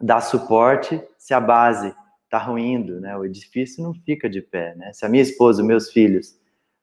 dar 0.00 0.20
suporte 0.20 1.02
se 1.16 1.32
a 1.32 1.40
base 1.40 1.94
está 2.24 2.36
ruindo, 2.36 3.00
né? 3.00 3.16
O 3.16 3.24
edifício 3.24 3.82
não 3.82 3.94
fica 3.94 4.28
de 4.28 4.42
pé, 4.42 4.74
né? 4.76 4.92
Se 4.92 5.06
a 5.06 5.08
minha 5.08 5.22
esposa, 5.22 5.62
meus 5.62 5.90
filhos 5.90 6.37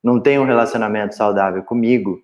não 0.05 0.19
tem 0.19 0.38
um 0.38 0.45
relacionamento 0.45 1.15
saudável 1.15 1.63
comigo, 1.63 2.21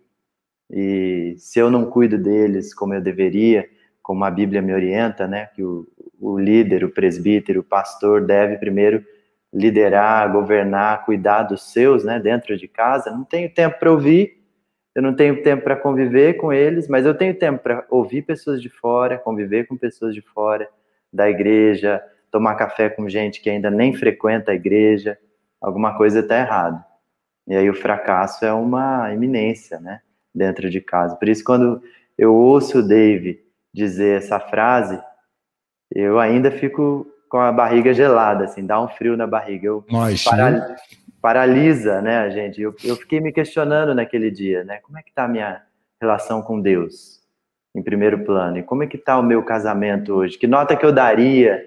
e 0.70 1.34
se 1.40 1.58
eu 1.58 1.72
não 1.72 1.84
cuido 1.84 2.16
deles 2.16 2.76
como 2.76 2.94
eu 2.94 3.02
deveria, 3.02 3.68
como 4.04 4.24
a 4.24 4.30
Bíblia 4.30 4.62
me 4.62 4.72
orienta, 4.72 5.28
né, 5.28 5.48
que 5.48 5.64
o, 5.64 5.88
o 6.20 6.38
líder, 6.38 6.84
o 6.84 6.92
presbítero, 6.92 7.62
o 7.62 7.64
pastor 7.64 8.24
deve 8.24 8.60
primeiro 8.60 9.04
liderar, 9.52 10.32
governar, 10.32 11.06
cuidar 11.06 11.42
dos 11.42 11.74
seus, 11.74 12.04
né, 12.04 12.20
dentro 12.20 12.56
de 12.56 12.68
casa. 12.68 13.10
Não 13.10 13.24
tenho 13.24 13.52
tempo 13.52 13.80
para 13.80 13.92
ouvir, 13.92 14.38
eu 14.94 15.02
não 15.02 15.16
tenho 15.16 15.42
tempo 15.42 15.64
para 15.64 15.76
conviver 15.76 16.36
com 16.36 16.54
eles, 16.54 16.88
mas 16.88 17.04
eu 17.04 17.16
tenho 17.16 17.34
tempo 17.34 17.64
para 17.64 17.84
ouvir 17.90 18.22
pessoas 18.22 18.62
de 18.62 18.70
fora, 18.70 19.18
conviver 19.18 19.66
com 19.66 19.76
pessoas 19.76 20.14
de 20.14 20.22
fora 20.22 20.70
da 21.12 21.28
igreja, 21.28 22.00
tomar 22.30 22.54
café 22.54 22.92
com 22.92 23.10
gente 23.10 23.42
que 23.42 23.50
ainda 23.50 23.72
nem 23.72 23.92
frequenta 23.92 24.52
a 24.52 24.56
igreja. 24.56 25.18
Alguma 25.60 25.98
coisa 25.98 26.20
está 26.20 26.38
errada. 26.38 26.91
E 27.52 27.56
aí 27.58 27.70
o 27.70 27.74
fracasso 27.74 28.46
é 28.46 28.54
uma 28.54 29.14
iminência, 29.14 29.78
né? 29.78 30.00
Dentro 30.34 30.70
de 30.70 30.80
casa. 30.80 31.18
Por 31.18 31.28
isso, 31.28 31.44
quando 31.44 31.84
eu 32.18 32.34
ouço 32.34 32.80
o 32.80 32.88
Dave 32.88 33.44
dizer 33.74 34.20
essa 34.20 34.40
frase, 34.40 34.98
eu 35.94 36.18
ainda 36.18 36.50
fico 36.50 37.06
com 37.28 37.40
a 37.40 37.52
barriga 37.52 37.94
gelada, 37.94 38.46
assim, 38.46 38.66
dá 38.66 38.82
um 38.82 38.88
frio 38.88 39.18
na 39.18 39.28
barriga. 39.28 39.68
Eu 39.68 39.84
Nós, 39.90 40.24
paral... 40.24 40.54
paralisa, 41.22 42.02
né, 42.02 42.20
a 42.20 42.30
gente? 42.30 42.62
Eu, 42.62 42.74
eu 42.86 42.96
fiquei 42.96 43.20
me 43.20 43.34
questionando 43.34 43.94
naquele 43.94 44.32
dia, 44.32 44.64
né? 44.64 44.78
Como 44.78 44.98
é 44.98 45.04
que 45.04 45.12
tá 45.12 45.26
a 45.26 45.28
minha 45.28 45.62
relação 46.02 46.42
com 46.42 46.62
Deus, 46.62 47.20
em 47.76 47.84
primeiro 47.84 48.24
plano? 48.24 48.60
E 48.60 48.64
como 48.64 48.84
é 48.84 48.88
que 48.88 48.98
tá 48.98 49.20
o 49.20 49.24
meu 49.24 49.44
casamento 49.44 50.14
hoje? 50.14 50.38
Que 50.38 50.48
nota 50.48 50.74
que 50.74 50.86
eu 50.86 50.94
daria 50.94 51.62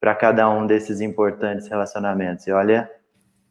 para 0.00 0.12
cada 0.12 0.50
um 0.50 0.66
desses 0.66 1.00
importantes 1.00 1.68
relacionamentos? 1.68 2.48
E 2.48 2.50
olha, 2.50 2.90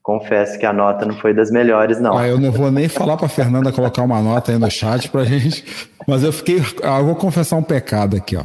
confesso 0.03 0.59
que 0.59 0.65
a 0.65 0.73
nota 0.73 1.05
não 1.05 1.15
foi 1.15 1.33
das 1.33 1.49
melhores, 1.49 1.99
não. 1.99 2.17
Ah, 2.17 2.27
eu 2.27 2.37
não 2.37 2.51
vou 2.51 2.69
nem 2.69 2.89
falar 2.89 3.15
para 3.15 3.29
Fernanda 3.29 3.71
colocar 3.71 4.03
uma 4.03 4.21
nota 4.21 4.51
aí 4.51 4.59
no 4.59 4.69
chat 4.69 5.09
para 5.09 5.23
gente, 5.23 5.63
mas 6.05 6.23
eu 6.23 6.33
fiquei, 6.33 6.61
ah, 6.83 6.99
eu 6.99 7.05
vou 7.05 7.15
confessar 7.15 7.55
um 7.55 7.63
pecado 7.63 8.17
aqui, 8.17 8.35
ó. 8.35 8.43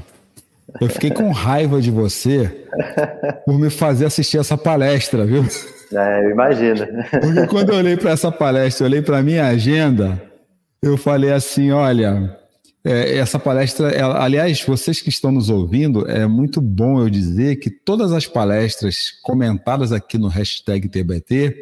Eu 0.81 0.89
fiquei 0.89 1.11
com 1.11 1.31
raiva 1.31 1.81
de 1.81 1.91
você 1.91 2.65
por 3.45 3.59
me 3.59 3.71
fazer 3.71 4.07
assistir 4.07 4.39
essa 4.39 4.57
palestra, 4.57 5.25
viu? 5.25 5.45
É, 5.93 6.25
eu 6.25 6.31
imagino. 6.31 6.87
Porque 7.11 7.47
quando 7.47 7.71
eu 7.71 7.77
olhei 7.77 7.97
para 7.97 8.11
essa 8.11 8.31
palestra, 8.31 8.85
eu 8.85 8.91
olhei 8.91 9.03
para 9.03 9.23
minha 9.23 9.47
agenda, 9.47 10.23
eu 10.83 10.97
falei 10.97 11.33
assim, 11.33 11.73
olha, 11.73 12.37
É, 12.85 13.19
essa 13.19 13.39
palestra, 13.39 13.93
aliás, 14.19 14.63
vocês 14.63 15.01
que 15.01 15.09
estão 15.09 15.33
nos 15.33 15.51
ouvindo, 15.51 16.09
é 16.09 16.27
muito 16.27 16.61
bom 16.61 17.01
eu 17.01 17.11
dizer 17.11 17.57
que 17.57 17.71
todas 17.71 18.13
as 18.13 18.27
palestras 18.27 19.11
comentadas 19.23 19.93
aqui 19.93 20.17
no 20.17 20.29
hashtag 20.29 20.89
TBT, 20.89 21.57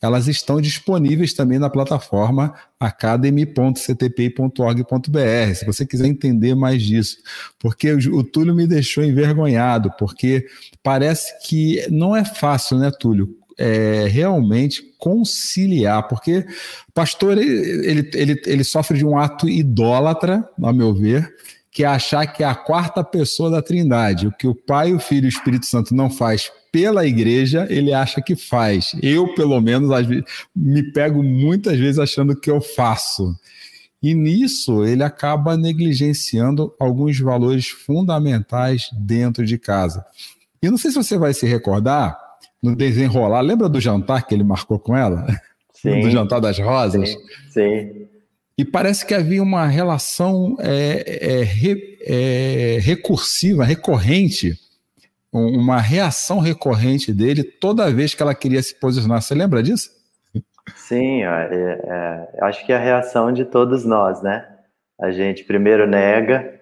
elas 0.00 0.28
estão 0.28 0.60
disponíveis 0.60 1.34
também 1.34 1.58
na 1.58 1.68
plataforma 1.68 2.54
academy.ctpi.org.br, 2.78 5.54
se 5.54 5.66
você 5.66 5.84
quiser 5.84 6.06
entender 6.06 6.54
mais 6.54 6.82
disso. 6.82 7.18
Porque 7.58 7.92
o 7.92 8.24
Túlio 8.24 8.54
me 8.54 8.66
deixou 8.66 9.04
envergonhado, 9.04 9.92
porque 9.98 10.46
parece 10.82 11.46
que 11.46 11.86
não 11.90 12.16
é 12.16 12.24
fácil, 12.24 12.78
né, 12.78 12.90
Túlio? 12.90 13.39
É, 13.62 14.06
realmente 14.08 14.82
conciliar, 14.96 16.08
porque 16.08 16.46
pastor 16.94 17.36
ele, 17.36 18.10
ele, 18.14 18.40
ele 18.46 18.64
sofre 18.64 18.96
de 18.96 19.04
um 19.04 19.18
ato 19.18 19.46
idólatra, 19.46 20.48
a 20.62 20.72
meu 20.72 20.94
ver, 20.94 21.30
que 21.70 21.84
é 21.84 21.86
achar 21.86 22.26
que 22.26 22.42
é 22.42 22.46
a 22.46 22.54
quarta 22.54 23.04
pessoa 23.04 23.50
da 23.50 23.60
Trindade. 23.60 24.26
O 24.26 24.32
que 24.32 24.48
o 24.48 24.54
Pai, 24.54 24.94
o 24.94 24.98
Filho 24.98 25.24
e 25.24 25.26
o 25.26 25.28
Espírito 25.28 25.66
Santo 25.66 25.94
não 25.94 26.08
faz 26.08 26.50
pela 26.72 27.06
igreja, 27.06 27.66
ele 27.68 27.92
acha 27.92 28.20
que 28.20 28.34
faz. 28.36 28.92
Eu, 29.02 29.34
pelo 29.34 29.60
menos, 29.60 29.90
vezes, 30.06 30.24
me 30.54 30.82
pego 30.92 31.22
muitas 31.22 31.78
vezes 31.78 31.98
achando 31.98 32.38
que 32.38 32.50
eu 32.50 32.60
faço. 32.60 33.34
E 34.02 34.14
nisso 34.14 34.84
ele 34.84 35.02
acaba 35.02 35.56
negligenciando 35.56 36.74
alguns 36.80 37.18
valores 37.18 37.68
fundamentais 37.68 38.88
dentro 38.98 39.44
de 39.44 39.58
casa. 39.58 40.04
E 40.62 40.70
não 40.70 40.78
sei 40.78 40.90
se 40.90 40.96
você 40.96 41.18
vai 41.18 41.34
se 41.34 41.46
recordar, 41.46 42.18
no 42.62 42.76
desenrolar, 42.76 43.40
lembra 43.40 43.68
do 43.68 43.80
jantar 43.80 44.26
que 44.26 44.34
ele 44.34 44.44
marcou 44.44 44.78
com 44.78 44.96
ela? 44.96 45.26
Sim. 45.74 46.00
Do 46.00 46.10
jantar 46.10 46.40
das 46.40 46.58
rosas? 46.58 47.08
Sim. 47.10 47.18
sim. 47.50 48.08
E 48.58 48.64
parece 48.66 49.06
que 49.06 49.14
havia 49.14 49.42
uma 49.42 49.66
relação 49.66 50.54
é, 50.58 51.38
é, 51.38 51.42
re, 51.42 51.98
é, 52.02 52.78
recursiva, 52.82 53.64
recorrente 53.64 54.58
uma 55.32 55.80
reação 55.80 56.40
recorrente 56.40 57.12
dele 57.12 57.44
toda 57.44 57.90
vez 57.90 58.14
que 58.14 58.22
ela 58.22 58.34
queria 58.34 58.62
se 58.62 58.74
posicionar. 58.74 59.22
Você 59.22 59.34
lembra 59.34 59.62
disso? 59.62 59.90
Sim, 60.74 61.22
é, 61.22 61.78
é, 61.84 62.28
acho 62.42 62.64
que 62.66 62.72
é 62.72 62.76
a 62.76 62.80
reação 62.80 63.32
de 63.32 63.44
todos 63.44 63.84
nós, 63.84 64.22
né? 64.22 64.46
A 65.00 65.10
gente 65.10 65.44
primeiro 65.44 65.86
nega 65.86 66.60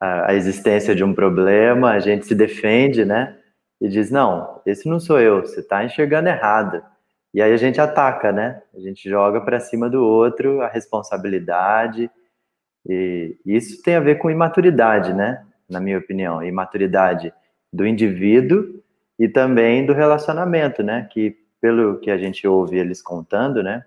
a, 0.00 0.30
a, 0.30 0.34
existência 0.34 0.94
de 0.94 1.04
um 1.04 1.14
problema, 1.14 1.90
a 1.90 1.98
gente 1.98 2.26
se 2.26 2.34
defende, 2.34 3.04
né? 3.04 3.36
E 3.80 3.88
diz: 3.88 4.10
não, 4.10 4.60
esse 4.64 4.88
não 4.88 5.00
sou 5.00 5.20
eu, 5.20 5.40
você 5.42 5.60
está 5.60 5.84
enxergando 5.84 6.28
errado. 6.28 6.82
E 7.32 7.42
aí 7.42 7.52
a 7.52 7.56
gente 7.56 7.80
ataca, 7.80 8.30
né? 8.30 8.62
A 8.74 8.80
gente 8.80 9.08
joga 9.10 9.40
para 9.40 9.58
cima 9.58 9.90
do 9.90 10.04
outro 10.04 10.60
a 10.62 10.68
responsabilidade. 10.68 12.10
E 12.88 13.36
isso 13.44 13.82
tem 13.82 13.96
a 13.96 14.00
ver 14.00 14.18
com 14.18 14.30
imaturidade, 14.30 15.12
né? 15.12 15.44
Na 15.68 15.80
minha 15.80 15.98
opinião, 15.98 16.42
imaturidade 16.42 17.32
do 17.72 17.84
indivíduo 17.84 18.80
e 19.18 19.28
também 19.28 19.84
do 19.84 19.92
relacionamento, 19.92 20.82
né? 20.82 21.08
Que 21.10 21.36
pelo 21.60 21.98
que 21.98 22.10
a 22.10 22.16
gente 22.16 22.46
ouve 22.46 22.78
eles 22.78 23.02
contando, 23.02 23.62
né? 23.62 23.84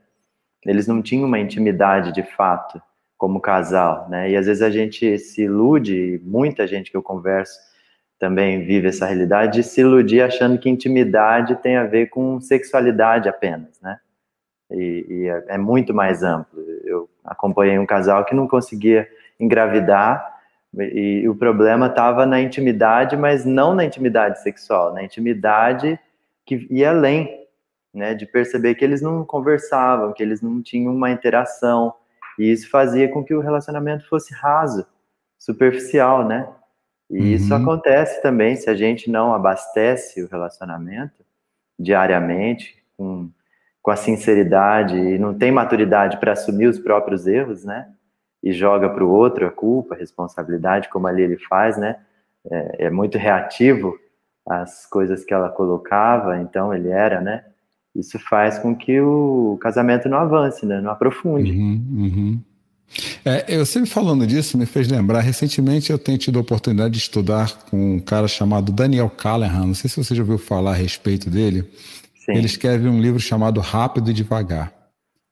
Eles 0.65 0.87
não 0.87 1.01
tinham 1.01 1.25
uma 1.25 1.39
intimidade 1.39 2.11
de 2.11 2.23
fato 2.23 2.81
como 3.17 3.39
casal, 3.39 4.09
né? 4.09 4.29
E 4.29 4.35
às 4.35 4.45
vezes 4.47 4.61
a 4.61 4.69
gente 4.69 5.17
se 5.17 5.43
ilude, 5.43 6.19
muita 6.23 6.67
gente 6.67 6.91
que 6.91 6.97
eu 6.97 7.03
converso 7.03 7.57
também 8.19 8.65
vive 8.65 8.87
essa 8.87 9.05
realidade 9.05 9.61
de 9.61 9.63
se 9.63 9.81
iludir 9.81 10.21
achando 10.21 10.57
que 10.57 10.69
intimidade 10.69 11.55
tem 11.57 11.77
a 11.77 11.85
ver 11.85 12.07
com 12.07 12.39
sexualidade 12.41 13.29
apenas, 13.29 13.79
né? 13.81 13.99
E, 14.71 15.05
e 15.07 15.27
é, 15.27 15.45
é 15.49 15.57
muito 15.57 15.93
mais 15.93 16.23
amplo. 16.23 16.59
Eu 16.83 17.09
acompanhei 17.23 17.77
um 17.77 17.85
casal 17.85 18.25
que 18.25 18.35
não 18.35 18.47
conseguia 18.47 19.07
engravidar 19.39 20.37
e, 20.75 21.21
e 21.23 21.29
o 21.29 21.35
problema 21.35 21.87
estava 21.87 22.25
na 22.25 22.41
intimidade, 22.41 23.15
mas 23.15 23.45
não 23.45 23.73
na 23.73 23.85
intimidade 23.85 24.41
sexual, 24.41 24.93
na 24.93 25.03
intimidade 25.03 25.99
que 26.45 26.67
ia 26.69 26.89
além, 26.89 27.45
né, 27.93 28.13
de 28.13 28.25
perceber 28.25 28.75
que 28.75 28.83
eles 28.83 29.01
não 29.01 29.25
conversavam, 29.25 30.13
que 30.13 30.23
eles 30.23 30.41
não 30.41 30.61
tinham 30.61 30.93
uma 30.93 31.11
interação, 31.11 31.93
e 32.39 32.51
isso 32.51 32.69
fazia 32.69 33.09
com 33.09 33.23
que 33.23 33.33
o 33.33 33.41
relacionamento 33.41 34.07
fosse 34.07 34.33
raso, 34.33 34.85
superficial, 35.37 36.25
né? 36.25 36.47
E 37.09 37.19
uhum. 37.19 37.25
isso 37.25 37.53
acontece 37.53 38.21
também 38.21 38.55
se 38.55 38.69
a 38.69 38.75
gente 38.75 39.09
não 39.09 39.33
abastece 39.33 40.21
o 40.21 40.27
relacionamento 40.27 41.25
diariamente 41.79 42.75
com, 42.97 43.29
com 43.81 43.91
a 43.91 43.95
sinceridade 43.95 44.97
e 44.97 45.17
não 45.17 45.33
tem 45.33 45.51
maturidade 45.51 46.17
para 46.17 46.33
assumir 46.33 46.67
os 46.67 46.79
próprios 46.79 47.27
erros, 47.27 47.63
né? 47.63 47.87
e 48.43 48.51
joga 48.53 48.89
para 48.89 49.03
o 49.03 49.09
outro 49.09 49.45
a 49.45 49.51
culpa, 49.51 49.95
a 49.95 49.97
responsabilidade, 49.97 50.89
como 50.89 51.07
ali 51.07 51.23
ele 51.23 51.37
faz, 51.37 51.77
né? 51.77 51.97
É, 52.49 52.85
é, 52.85 52.89
muito 52.89 53.17
reativo 53.17 53.97
às 54.47 54.85
coisas 54.85 55.25
que 55.25 55.33
ela 55.33 55.49
colocava, 55.49 56.39
então 56.39 56.73
ele 56.73 56.89
era, 56.89 57.19
né? 57.19 57.43
Isso 57.95 58.17
faz 58.19 58.57
com 58.59 58.75
que 58.75 59.01
o 59.01 59.57
casamento 59.59 60.07
não 60.07 60.19
avance, 60.19 60.65
né? 60.65 60.79
Não 60.79 60.91
aprofunde. 60.91 61.51
Uhum, 61.51 61.85
uhum. 61.91 62.41
É, 63.23 63.45
eu 63.47 63.65
sempre 63.65 63.89
falando 63.89 64.25
disso 64.25 64.57
me 64.57 64.65
fez 64.65 64.87
lembrar. 64.87 65.21
Recentemente 65.21 65.91
eu 65.91 65.99
tenho 65.99 66.17
tido 66.17 66.39
a 66.39 66.41
oportunidade 66.41 66.93
de 66.93 66.99
estudar 66.99 67.65
com 67.69 67.95
um 67.95 67.99
cara 67.99 68.27
chamado 68.27 68.71
Daniel 68.71 69.09
Callahan. 69.09 69.67
Não 69.67 69.73
sei 69.73 69.89
se 69.89 69.97
você 69.97 70.15
já 70.15 70.23
ouviu 70.23 70.37
falar 70.37 70.71
a 70.71 70.75
respeito 70.75 71.29
dele. 71.29 71.63
Sim. 72.25 72.33
Ele 72.33 72.45
escreve 72.45 72.87
um 72.87 73.01
livro 73.01 73.19
chamado 73.19 73.59
Rápido 73.59 74.11
e 74.11 74.13
Devagar 74.13 74.77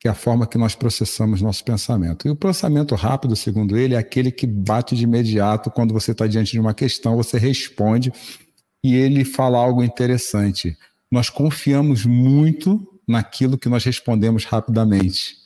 que 0.06 0.08
é 0.08 0.12
a 0.12 0.14
forma 0.14 0.46
que 0.46 0.56
nós 0.56 0.76
processamos 0.76 1.42
nosso 1.42 1.64
pensamento. 1.64 2.28
E 2.28 2.30
o 2.30 2.36
processamento 2.36 2.94
rápido, 2.94 3.36
segundo 3.36 3.76
ele, 3.76 3.96
é 3.96 3.98
aquele 3.98 4.32
que 4.32 4.46
bate 4.46 4.96
de 4.96 5.04
imediato 5.04 5.72
quando 5.72 5.96
você 5.96 6.12
está 6.12 6.28
diante 6.28 6.52
de 6.52 6.60
uma 6.60 6.76
questão, 6.76 7.16
você 7.16 7.40
responde 7.40 8.14
e 8.84 8.94
ele 8.94 9.26
fala 9.26 9.58
algo 9.58 9.84
interessante. 9.84 10.78
Nós 11.12 11.32
confiamos 11.32 12.06
muito 12.06 12.88
naquilo 13.08 13.58
que 13.58 13.68
nós 13.68 13.84
respondemos 13.84 14.46
rapidamente. 14.46 15.38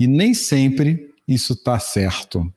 E 0.00 0.08
nem 0.08 0.34
sempre 0.34 1.11
isso 1.26 1.52
está 1.54 1.78
certo. 1.78 2.52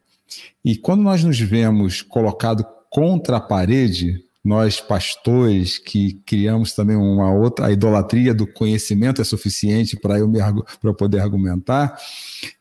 E 0.64 0.76
quando 0.76 1.02
nós 1.04 1.24
nos 1.24 1.40
vemos 1.40 2.02
colocados 2.02 2.66
contra 2.90 3.38
a 3.38 3.42
parede, 3.42 4.24
nós 4.44 4.80
pastores 4.80 5.80
que 5.80 6.22
criamos 6.26 6.74
também 6.74 6.96
uma 6.96 7.34
outra, 7.34 7.66
a 7.66 7.72
idolatria 7.72 8.34
do 8.34 8.46
conhecimento 8.46 9.20
é 9.20 9.26
suficiente 9.26 10.00
para 10.00 10.20
eu, 10.20 10.28
me, 10.28 10.40
eu 10.84 10.94
poder 10.94 11.20
argumentar. 11.20 11.98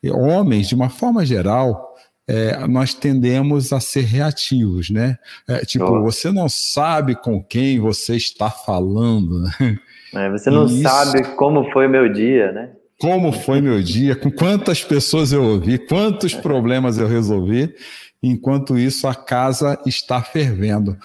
E 0.03 0.11
homens, 0.11 0.69
de 0.69 0.75
uma 0.75 0.89
forma 0.89 1.27
geral, 1.27 1.95
é, 2.27 2.67
nós 2.67 2.95
tendemos 2.95 3.71
a 3.71 3.81
ser 3.81 4.03
reativos, 4.03 4.89
né? 4.89 5.19
É, 5.47 5.59
tipo, 5.59 5.85
oh. 5.85 6.03
você 6.03 6.33
não 6.33 6.49
sabe 6.49 7.15
com 7.15 7.43
quem 7.43 7.79
você 7.79 8.17
está 8.17 8.51
falando. 8.51 9.43
Né? 9.43 9.79
É, 10.15 10.31
você 10.31 10.49
não 10.49 10.65
Isso... 10.65 10.83
sabe 10.83 11.23
como 11.37 11.71
foi 11.71 11.87
meu 11.87 12.11
dia, 12.11 12.51
né? 12.53 12.71
Como 13.05 13.33
foi 13.33 13.61
meu 13.61 13.83
dia, 13.83 14.17
com 14.17 14.31
quantas 14.31 14.83
pessoas 14.83 15.31
eu 15.31 15.45
ouvi, 15.45 15.77
quantos 15.77 16.33
problemas 16.33 16.97
eu 16.97 17.07
resolvi. 17.07 17.75
Enquanto 18.23 18.79
isso, 18.79 19.07
a 19.07 19.15
casa 19.15 19.79
está 19.85 20.23
fervendo. 20.23 20.97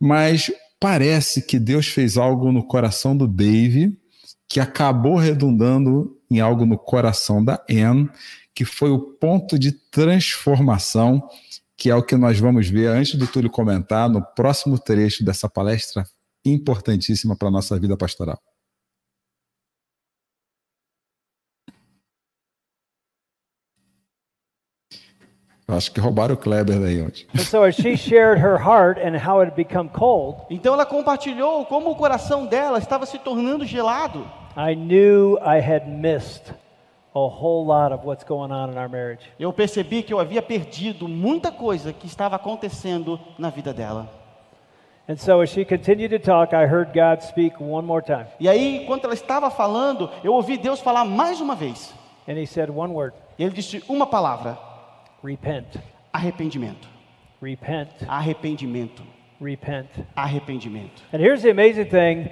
Mas 0.00 0.50
parece 0.80 1.42
que 1.42 1.58
Deus 1.58 1.88
fez 1.88 2.16
algo 2.16 2.50
no 2.50 2.66
coração 2.66 3.14
do 3.14 3.28
Dave 3.28 3.94
que 4.48 4.60
acabou 4.60 5.16
redundando 5.16 6.16
em 6.30 6.40
algo 6.40 6.64
no 6.64 6.78
coração 6.78 7.44
da 7.44 7.62
Anne, 7.68 8.08
que 8.54 8.64
foi 8.64 8.88
o 8.88 8.98
ponto 8.98 9.58
de 9.58 9.72
transformação, 9.72 11.22
que 11.76 11.90
é 11.90 11.94
o 11.94 12.02
que 12.02 12.16
nós 12.16 12.38
vamos 12.40 12.66
ver 12.70 12.86
antes 12.86 13.14
do 13.14 13.26
Túlio 13.26 13.50
comentar 13.50 14.08
no 14.08 14.22
próximo 14.22 14.78
trecho 14.78 15.22
dessa 15.22 15.50
palestra 15.50 16.06
importantíssima 16.46 17.36
para 17.36 17.48
a 17.48 17.52
nossa 17.52 17.78
vida 17.78 17.94
pastoral. 17.94 18.40
Acho 25.76 25.90
que 25.90 26.00
roubaram 26.00 26.34
o 26.34 26.36
Kleber 26.36 26.78
daí 26.78 27.02
ontem. 27.02 27.26
so 27.38 27.70
she 27.70 27.96
shared 27.96 28.38
her 28.40 28.56
heart 28.56 28.98
and 28.98 29.16
how 29.16 29.40
it 29.40 29.50
had 29.50 29.56
become 29.56 29.88
cold. 29.88 30.42
Então 30.50 30.74
ela 30.74 30.84
compartilhou 30.84 31.64
como 31.66 31.90
o 31.90 31.96
coração 31.96 32.46
dela 32.46 32.78
estava 32.78 33.06
se 33.06 33.18
tornando 33.18 33.64
gelado. 33.64 34.26
I 34.56 34.74
knew 34.74 35.38
I 35.38 35.60
had 35.60 35.88
missed 35.88 36.52
a 37.14 37.18
whole 37.18 37.66
lot 37.66 37.92
of 37.92 38.06
what's 38.06 38.24
going 38.24 38.52
on 38.52 38.70
in 38.70 38.78
our 38.78 38.88
marriage. 38.88 39.22
Eu 39.38 39.52
percebi 39.52 40.02
que 40.02 40.12
eu 40.12 40.20
havia 40.20 40.42
perdido 40.42 41.08
muita 41.08 41.50
coisa 41.50 41.92
que 41.92 42.06
estava 42.06 42.36
acontecendo 42.36 43.18
na 43.38 43.50
vida 43.50 43.72
dela. 43.72 44.08
And 45.08 45.16
so 45.16 45.40
as 45.40 45.50
she 45.50 45.64
continued 45.64 46.10
to 46.10 46.18
talk, 46.18 46.54
I 46.54 46.64
heard 46.64 46.92
God 46.94 47.22
speak 47.22 47.60
one 47.60 47.86
more 47.86 48.02
time. 48.02 48.26
E 48.38 48.48
aí, 48.48 48.82
enquanto 48.82 49.04
ela 49.04 49.14
estava 49.14 49.50
falando, 49.50 50.08
eu 50.22 50.32
ouvi 50.32 50.56
Deus 50.56 50.80
falar 50.80 51.04
mais 51.04 51.40
uma 51.40 51.56
vez. 51.56 51.92
And 52.28 52.34
he 52.34 52.46
said 52.46 52.70
one 52.70 52.92
word. 52.92 53.14
E 53.38 53.42
ele 53.42 53.52
disse 53.52 53.82
uma 53.88 54.06
palavra. 54.06 54.71
Repent. 55.22 55.66
Arrependimento. 56.14 56.88
Repent. 57.40 57.90
Arrependimento. 58.08 59.04
Repent. 59.40 59.88
Arrependimento. 60.16 61.02
And 61.12 61.22
here's 61.22 61.42
the 61.42 61.50
amazing 61.50 61.90
thing. 61.90 62.30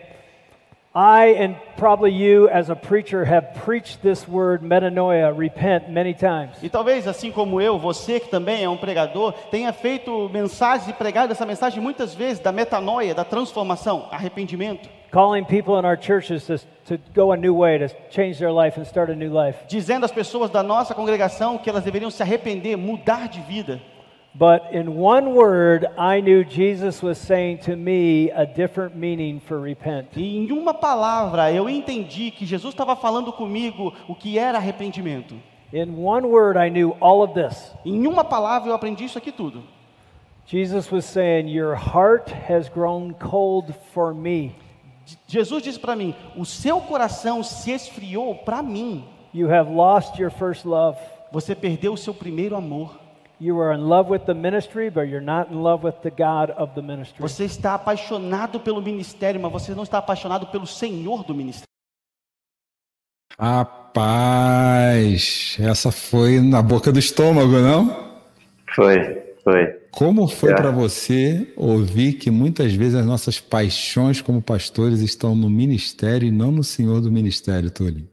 I 0.92 1.36
and 1.38 1.54
probably 1.76 2.10
you, 2.10 2.48
as 2.48 2.68
a 2.68 2.74
preacher, 2.74 3.24
have 3.24 3.54
preached 3.64 4.02
this 4.02 4.26
word 4.26 4.60
metanoia, 4.62 5.32
repent, 5.32 5.88
many 5.88 6.14
times. 6.14 6.56
E 6.60 6.68
talvez, 6.68 7.06
assim 7.06 7.30
como 7.30 7.60
eu, 7.60 7.78
você 7.78 8.18
que 8.18 8.28
também 8.28 8.64
é 8.64 8.68
um 8.68 8.76
pregador, 8.76 9.32
tenha 9.52 9.72
feito 9.72 10.28
mensagens 10.32 10.88
e 10.88 10.92
pregado 10.92 11.30
essa 11.30 11.46
mensagem 11.46 11.80
muitas 11.80 12.12
vezes 12.12 12.40
da 12.40 12.50
metanoia, 12.50 13.14
da 13.14 13.22
transformação, 13.22 14.08
arrependimento. 14.10 14.88
Calling 15.12 15.44
people 15.44 15.78
in 15.78 15.84
our 15.84 15.96
churches 15.96 16.44
to, 16.46 16.58
to 16.86 16.98
go 17.14 17.30
a 17.30 17.36
new 17.36 17.56
way, 17.56 17.78
to 17.78 17.94
change 18.10 18.40
their 18.40 18.52
life 18.52 18.76
and 18.76 18.84
start 18.84 19.12
a 19.12 19.14
new 19.14 19.32
life. 19.32 19.58
Dizendo 19.68 20.04
às 20.04 20.10
pessoas 20.10 20.50
da 20.50 20.62
nossa 20.62 20.92
congregação 20.92 21.56
que 21.56 21.70
elas 21.70 21.84
deveriam 21.84 22.10
se 22.10 22.20
arrepender, 22.20 22.76
mudar 22.76 23.28
de 23.28 23.40
vida. 23.42 23.80
But 24.32 24.72
in 24.72 24.94
one 24.94 25.34
word, 25.34 25.86
I 25.98 26.20
knew 26.20 26.44
Jesus 26.44 27.02
was 27.02 27.18
saying 27.18 27.58
to 27.64 27.74
me 27.74 28.30
a 28.30 28.46
different 28.46 28.94
meaning 28.94 29.40
for 29.40 29.60
repent. 29.60 30.16
E 30.16 30.36
em 30.36 30.52
uma 30.52 30.72
palavra 30.72 31.52
eu 31.52 31.68
entendi 31.68 32.30
que 32.30 32.46
Jesus 32.46 32.72
estava 32.72 32.94
falando 32.94 33.32
comigo 33.32 33.92
o 34.06 34.14
que 34.14 34.38
era 34.38 34.58
arrependimento. 34.58 35.34
In 35.72 35.96
one 35.96 36.26
word, 36.26 36.56
I 36.56 36.68
knew 36.68 36.96
all 37.00 37.22
of 37.22 37.34
this. 37.34 37.72
Em 37.84 38.06
uma 38.06 38.24
palavra 38.24 38.70
eu 38.70 38.74
aprendi 38.74 39.04
isso 39.04 39.18
aqui 39.18 39.32
tudo. 39.32 39.64
Jesus 40.46 40.90
was 40.90 41.04
saying, 41.04 41.48
Your 41.48 41.74
heart 41.74 42.32
has 42.48 42.68
grown 42.68 43.14
cold 43.14 43.74
for 43.92 44.14
me. 44.14 44.54
Jesus 45.26 45.62
disse 45.62 45.78
para 45.78 45.96
mim: 45.96 46.14
O 46.36 46.44
seu 46.44 46.80
coração 46.80 47.42
se 47.42 47.72
esfriou 47.72 48.34
para 48.36 48.62
mim. 48.62 49.04
You 49.32 49.52
have 49.52 49.70
lost 49.72 50.18
your 50.18 50.30
first 50.30 50.64
love. 50.64 50.98
Você 51.32 51.54
perdeu 51.54 51.92
o 51.92 51.96
seu 51.96 52.14
primeiro 52.14 52.56
amor. 52.56 52.98
You 53.40 53.58
are 53.60 53.74
in 53.74 53.88
love 53.88 54.10
with 54.10 54.26
the 54.26 54.34
ministry, 54.34 54.90
but 54.90 55.08
you're 55.08 55.24
not 55.24 55.50
in 55.50 55.62
love 55.62 55.82
with 55.82 55.94
the 56.02 56.10
God 56.10 56.50
of 56.58 56.74
the 56.74 56.82
ministry. 56.82 57.22
Você 57.22 57.44
está 57.44 57.74
apaixonado 57.74 58.60
pelo 58.60 58.82
ministério, 58.82 59.40
mas 59.40 59.50
você 59.50 59.74
não 59.74 59.82
está 59.82 59.96
apaixonado 59.96 60.46
pelo 60.48 60.66
Senhor 60.66 61.24
do 61.24 61.34
ministério. 61.34 61.64
Rapaz, 63.38 65.56
essa 65.58 65.90
foi 65.90 66.38
na 66.40 66.60
boca 66.60 66.92
do 66.92 66.98
estômago, 66.98 67.52
não? 67.52 68.20
Foi, 68.74 68.98
foi. 69.42 69.66
Como 69.90 70.28
foi 70.28 70.52
É. 70.52 70.54
para 70.54 70.70
você 70.70 71.50
ouvir 71.56 72.14
que 72.14 72.30
muitas 72.30 72.74
vezes 72.74 72.94
as 72.96 73.06
nossas 73.06 73.40
paixões 73.40 74.20
como 74.20 74.42
pastores 74.42 75.00
estão 75.00 75.34
no 75.34 75.48
ministério 75.48 76.28
e 76.28 76.30
não 76.30 76.52
no 76.52 76.62
Senhor 76.62 77.00
do 77.00 77.10
ministério, 77.10 77.70
Túlio? 77.70 78.06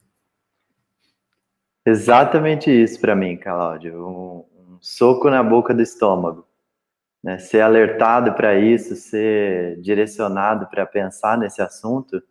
Exatamente 1.85 2.71
isso 2.71 2.99
para 3.01 3.15
mim, 3.15 3.35
Cláudio. 3.37 4.07
Um 4.07 4.45
soco 4.81 5.29
na 5.29 5.43
boca 5.43 5.73
do 5.73 5.81
estômago. 5.81 6.47
Né? 7.23 7.39
Ser 7.39 7.61
alertado 7.61 8.33
para 8.33 8.55
isso, 8.59 8.95
ser 8.95 9.79
direcionado 9.81 10.67
para 10.67 10.85
pensar 10.85 11.37
nesse 11.37 11.61
assunto, 11.61 12.21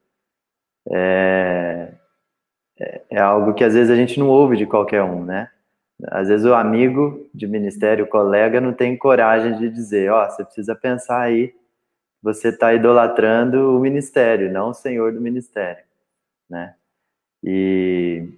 é, 0.91 1.93
é, 2.79 3.03
é 3.11 3.19
algo 3.21 3.55
que 3.55 3.65
às 3.65 3.75
vezes 3.75 3.91
a 3.91 3.97
gente 3.97 4.19
não 4.19 4.29
ouve 4.29 4.57
de 4.57 4.67
qualquer 4.67 5.03
um, 5.03 5.25
né? 5.25 5.51
Às 6.09 6.29
vezes 6.29 6.45
o 6.47 6.55
amigo 6.55 7.29
de 7.35 7.47
ministério, 7.47 8.05
o 8.05 8.09
colega, 8.09 8.61
não 8.61 8.73
tem 8.73 8.97
coragem 8.97 9.57
de 9.59 9.71
dizer, 9.71 10.11
ó, 10.13 10.29
você 10.29 10.45
precisa 10.45 10.75
pensar 10.75 11.21
aí, 11.21 11.55
você 12.23 12.49
está 12.49 12.75
idolatrando 12.75 13.77
o 13.77 13.81
ministério, 13.81 14.53
não 14.53 14.71
o 14.71 14.75
Senhor 14.75 15.13
do 15.13 15.21
ministério, 15.21 15.85
né? 16.51 16.75
E 17.43 18.29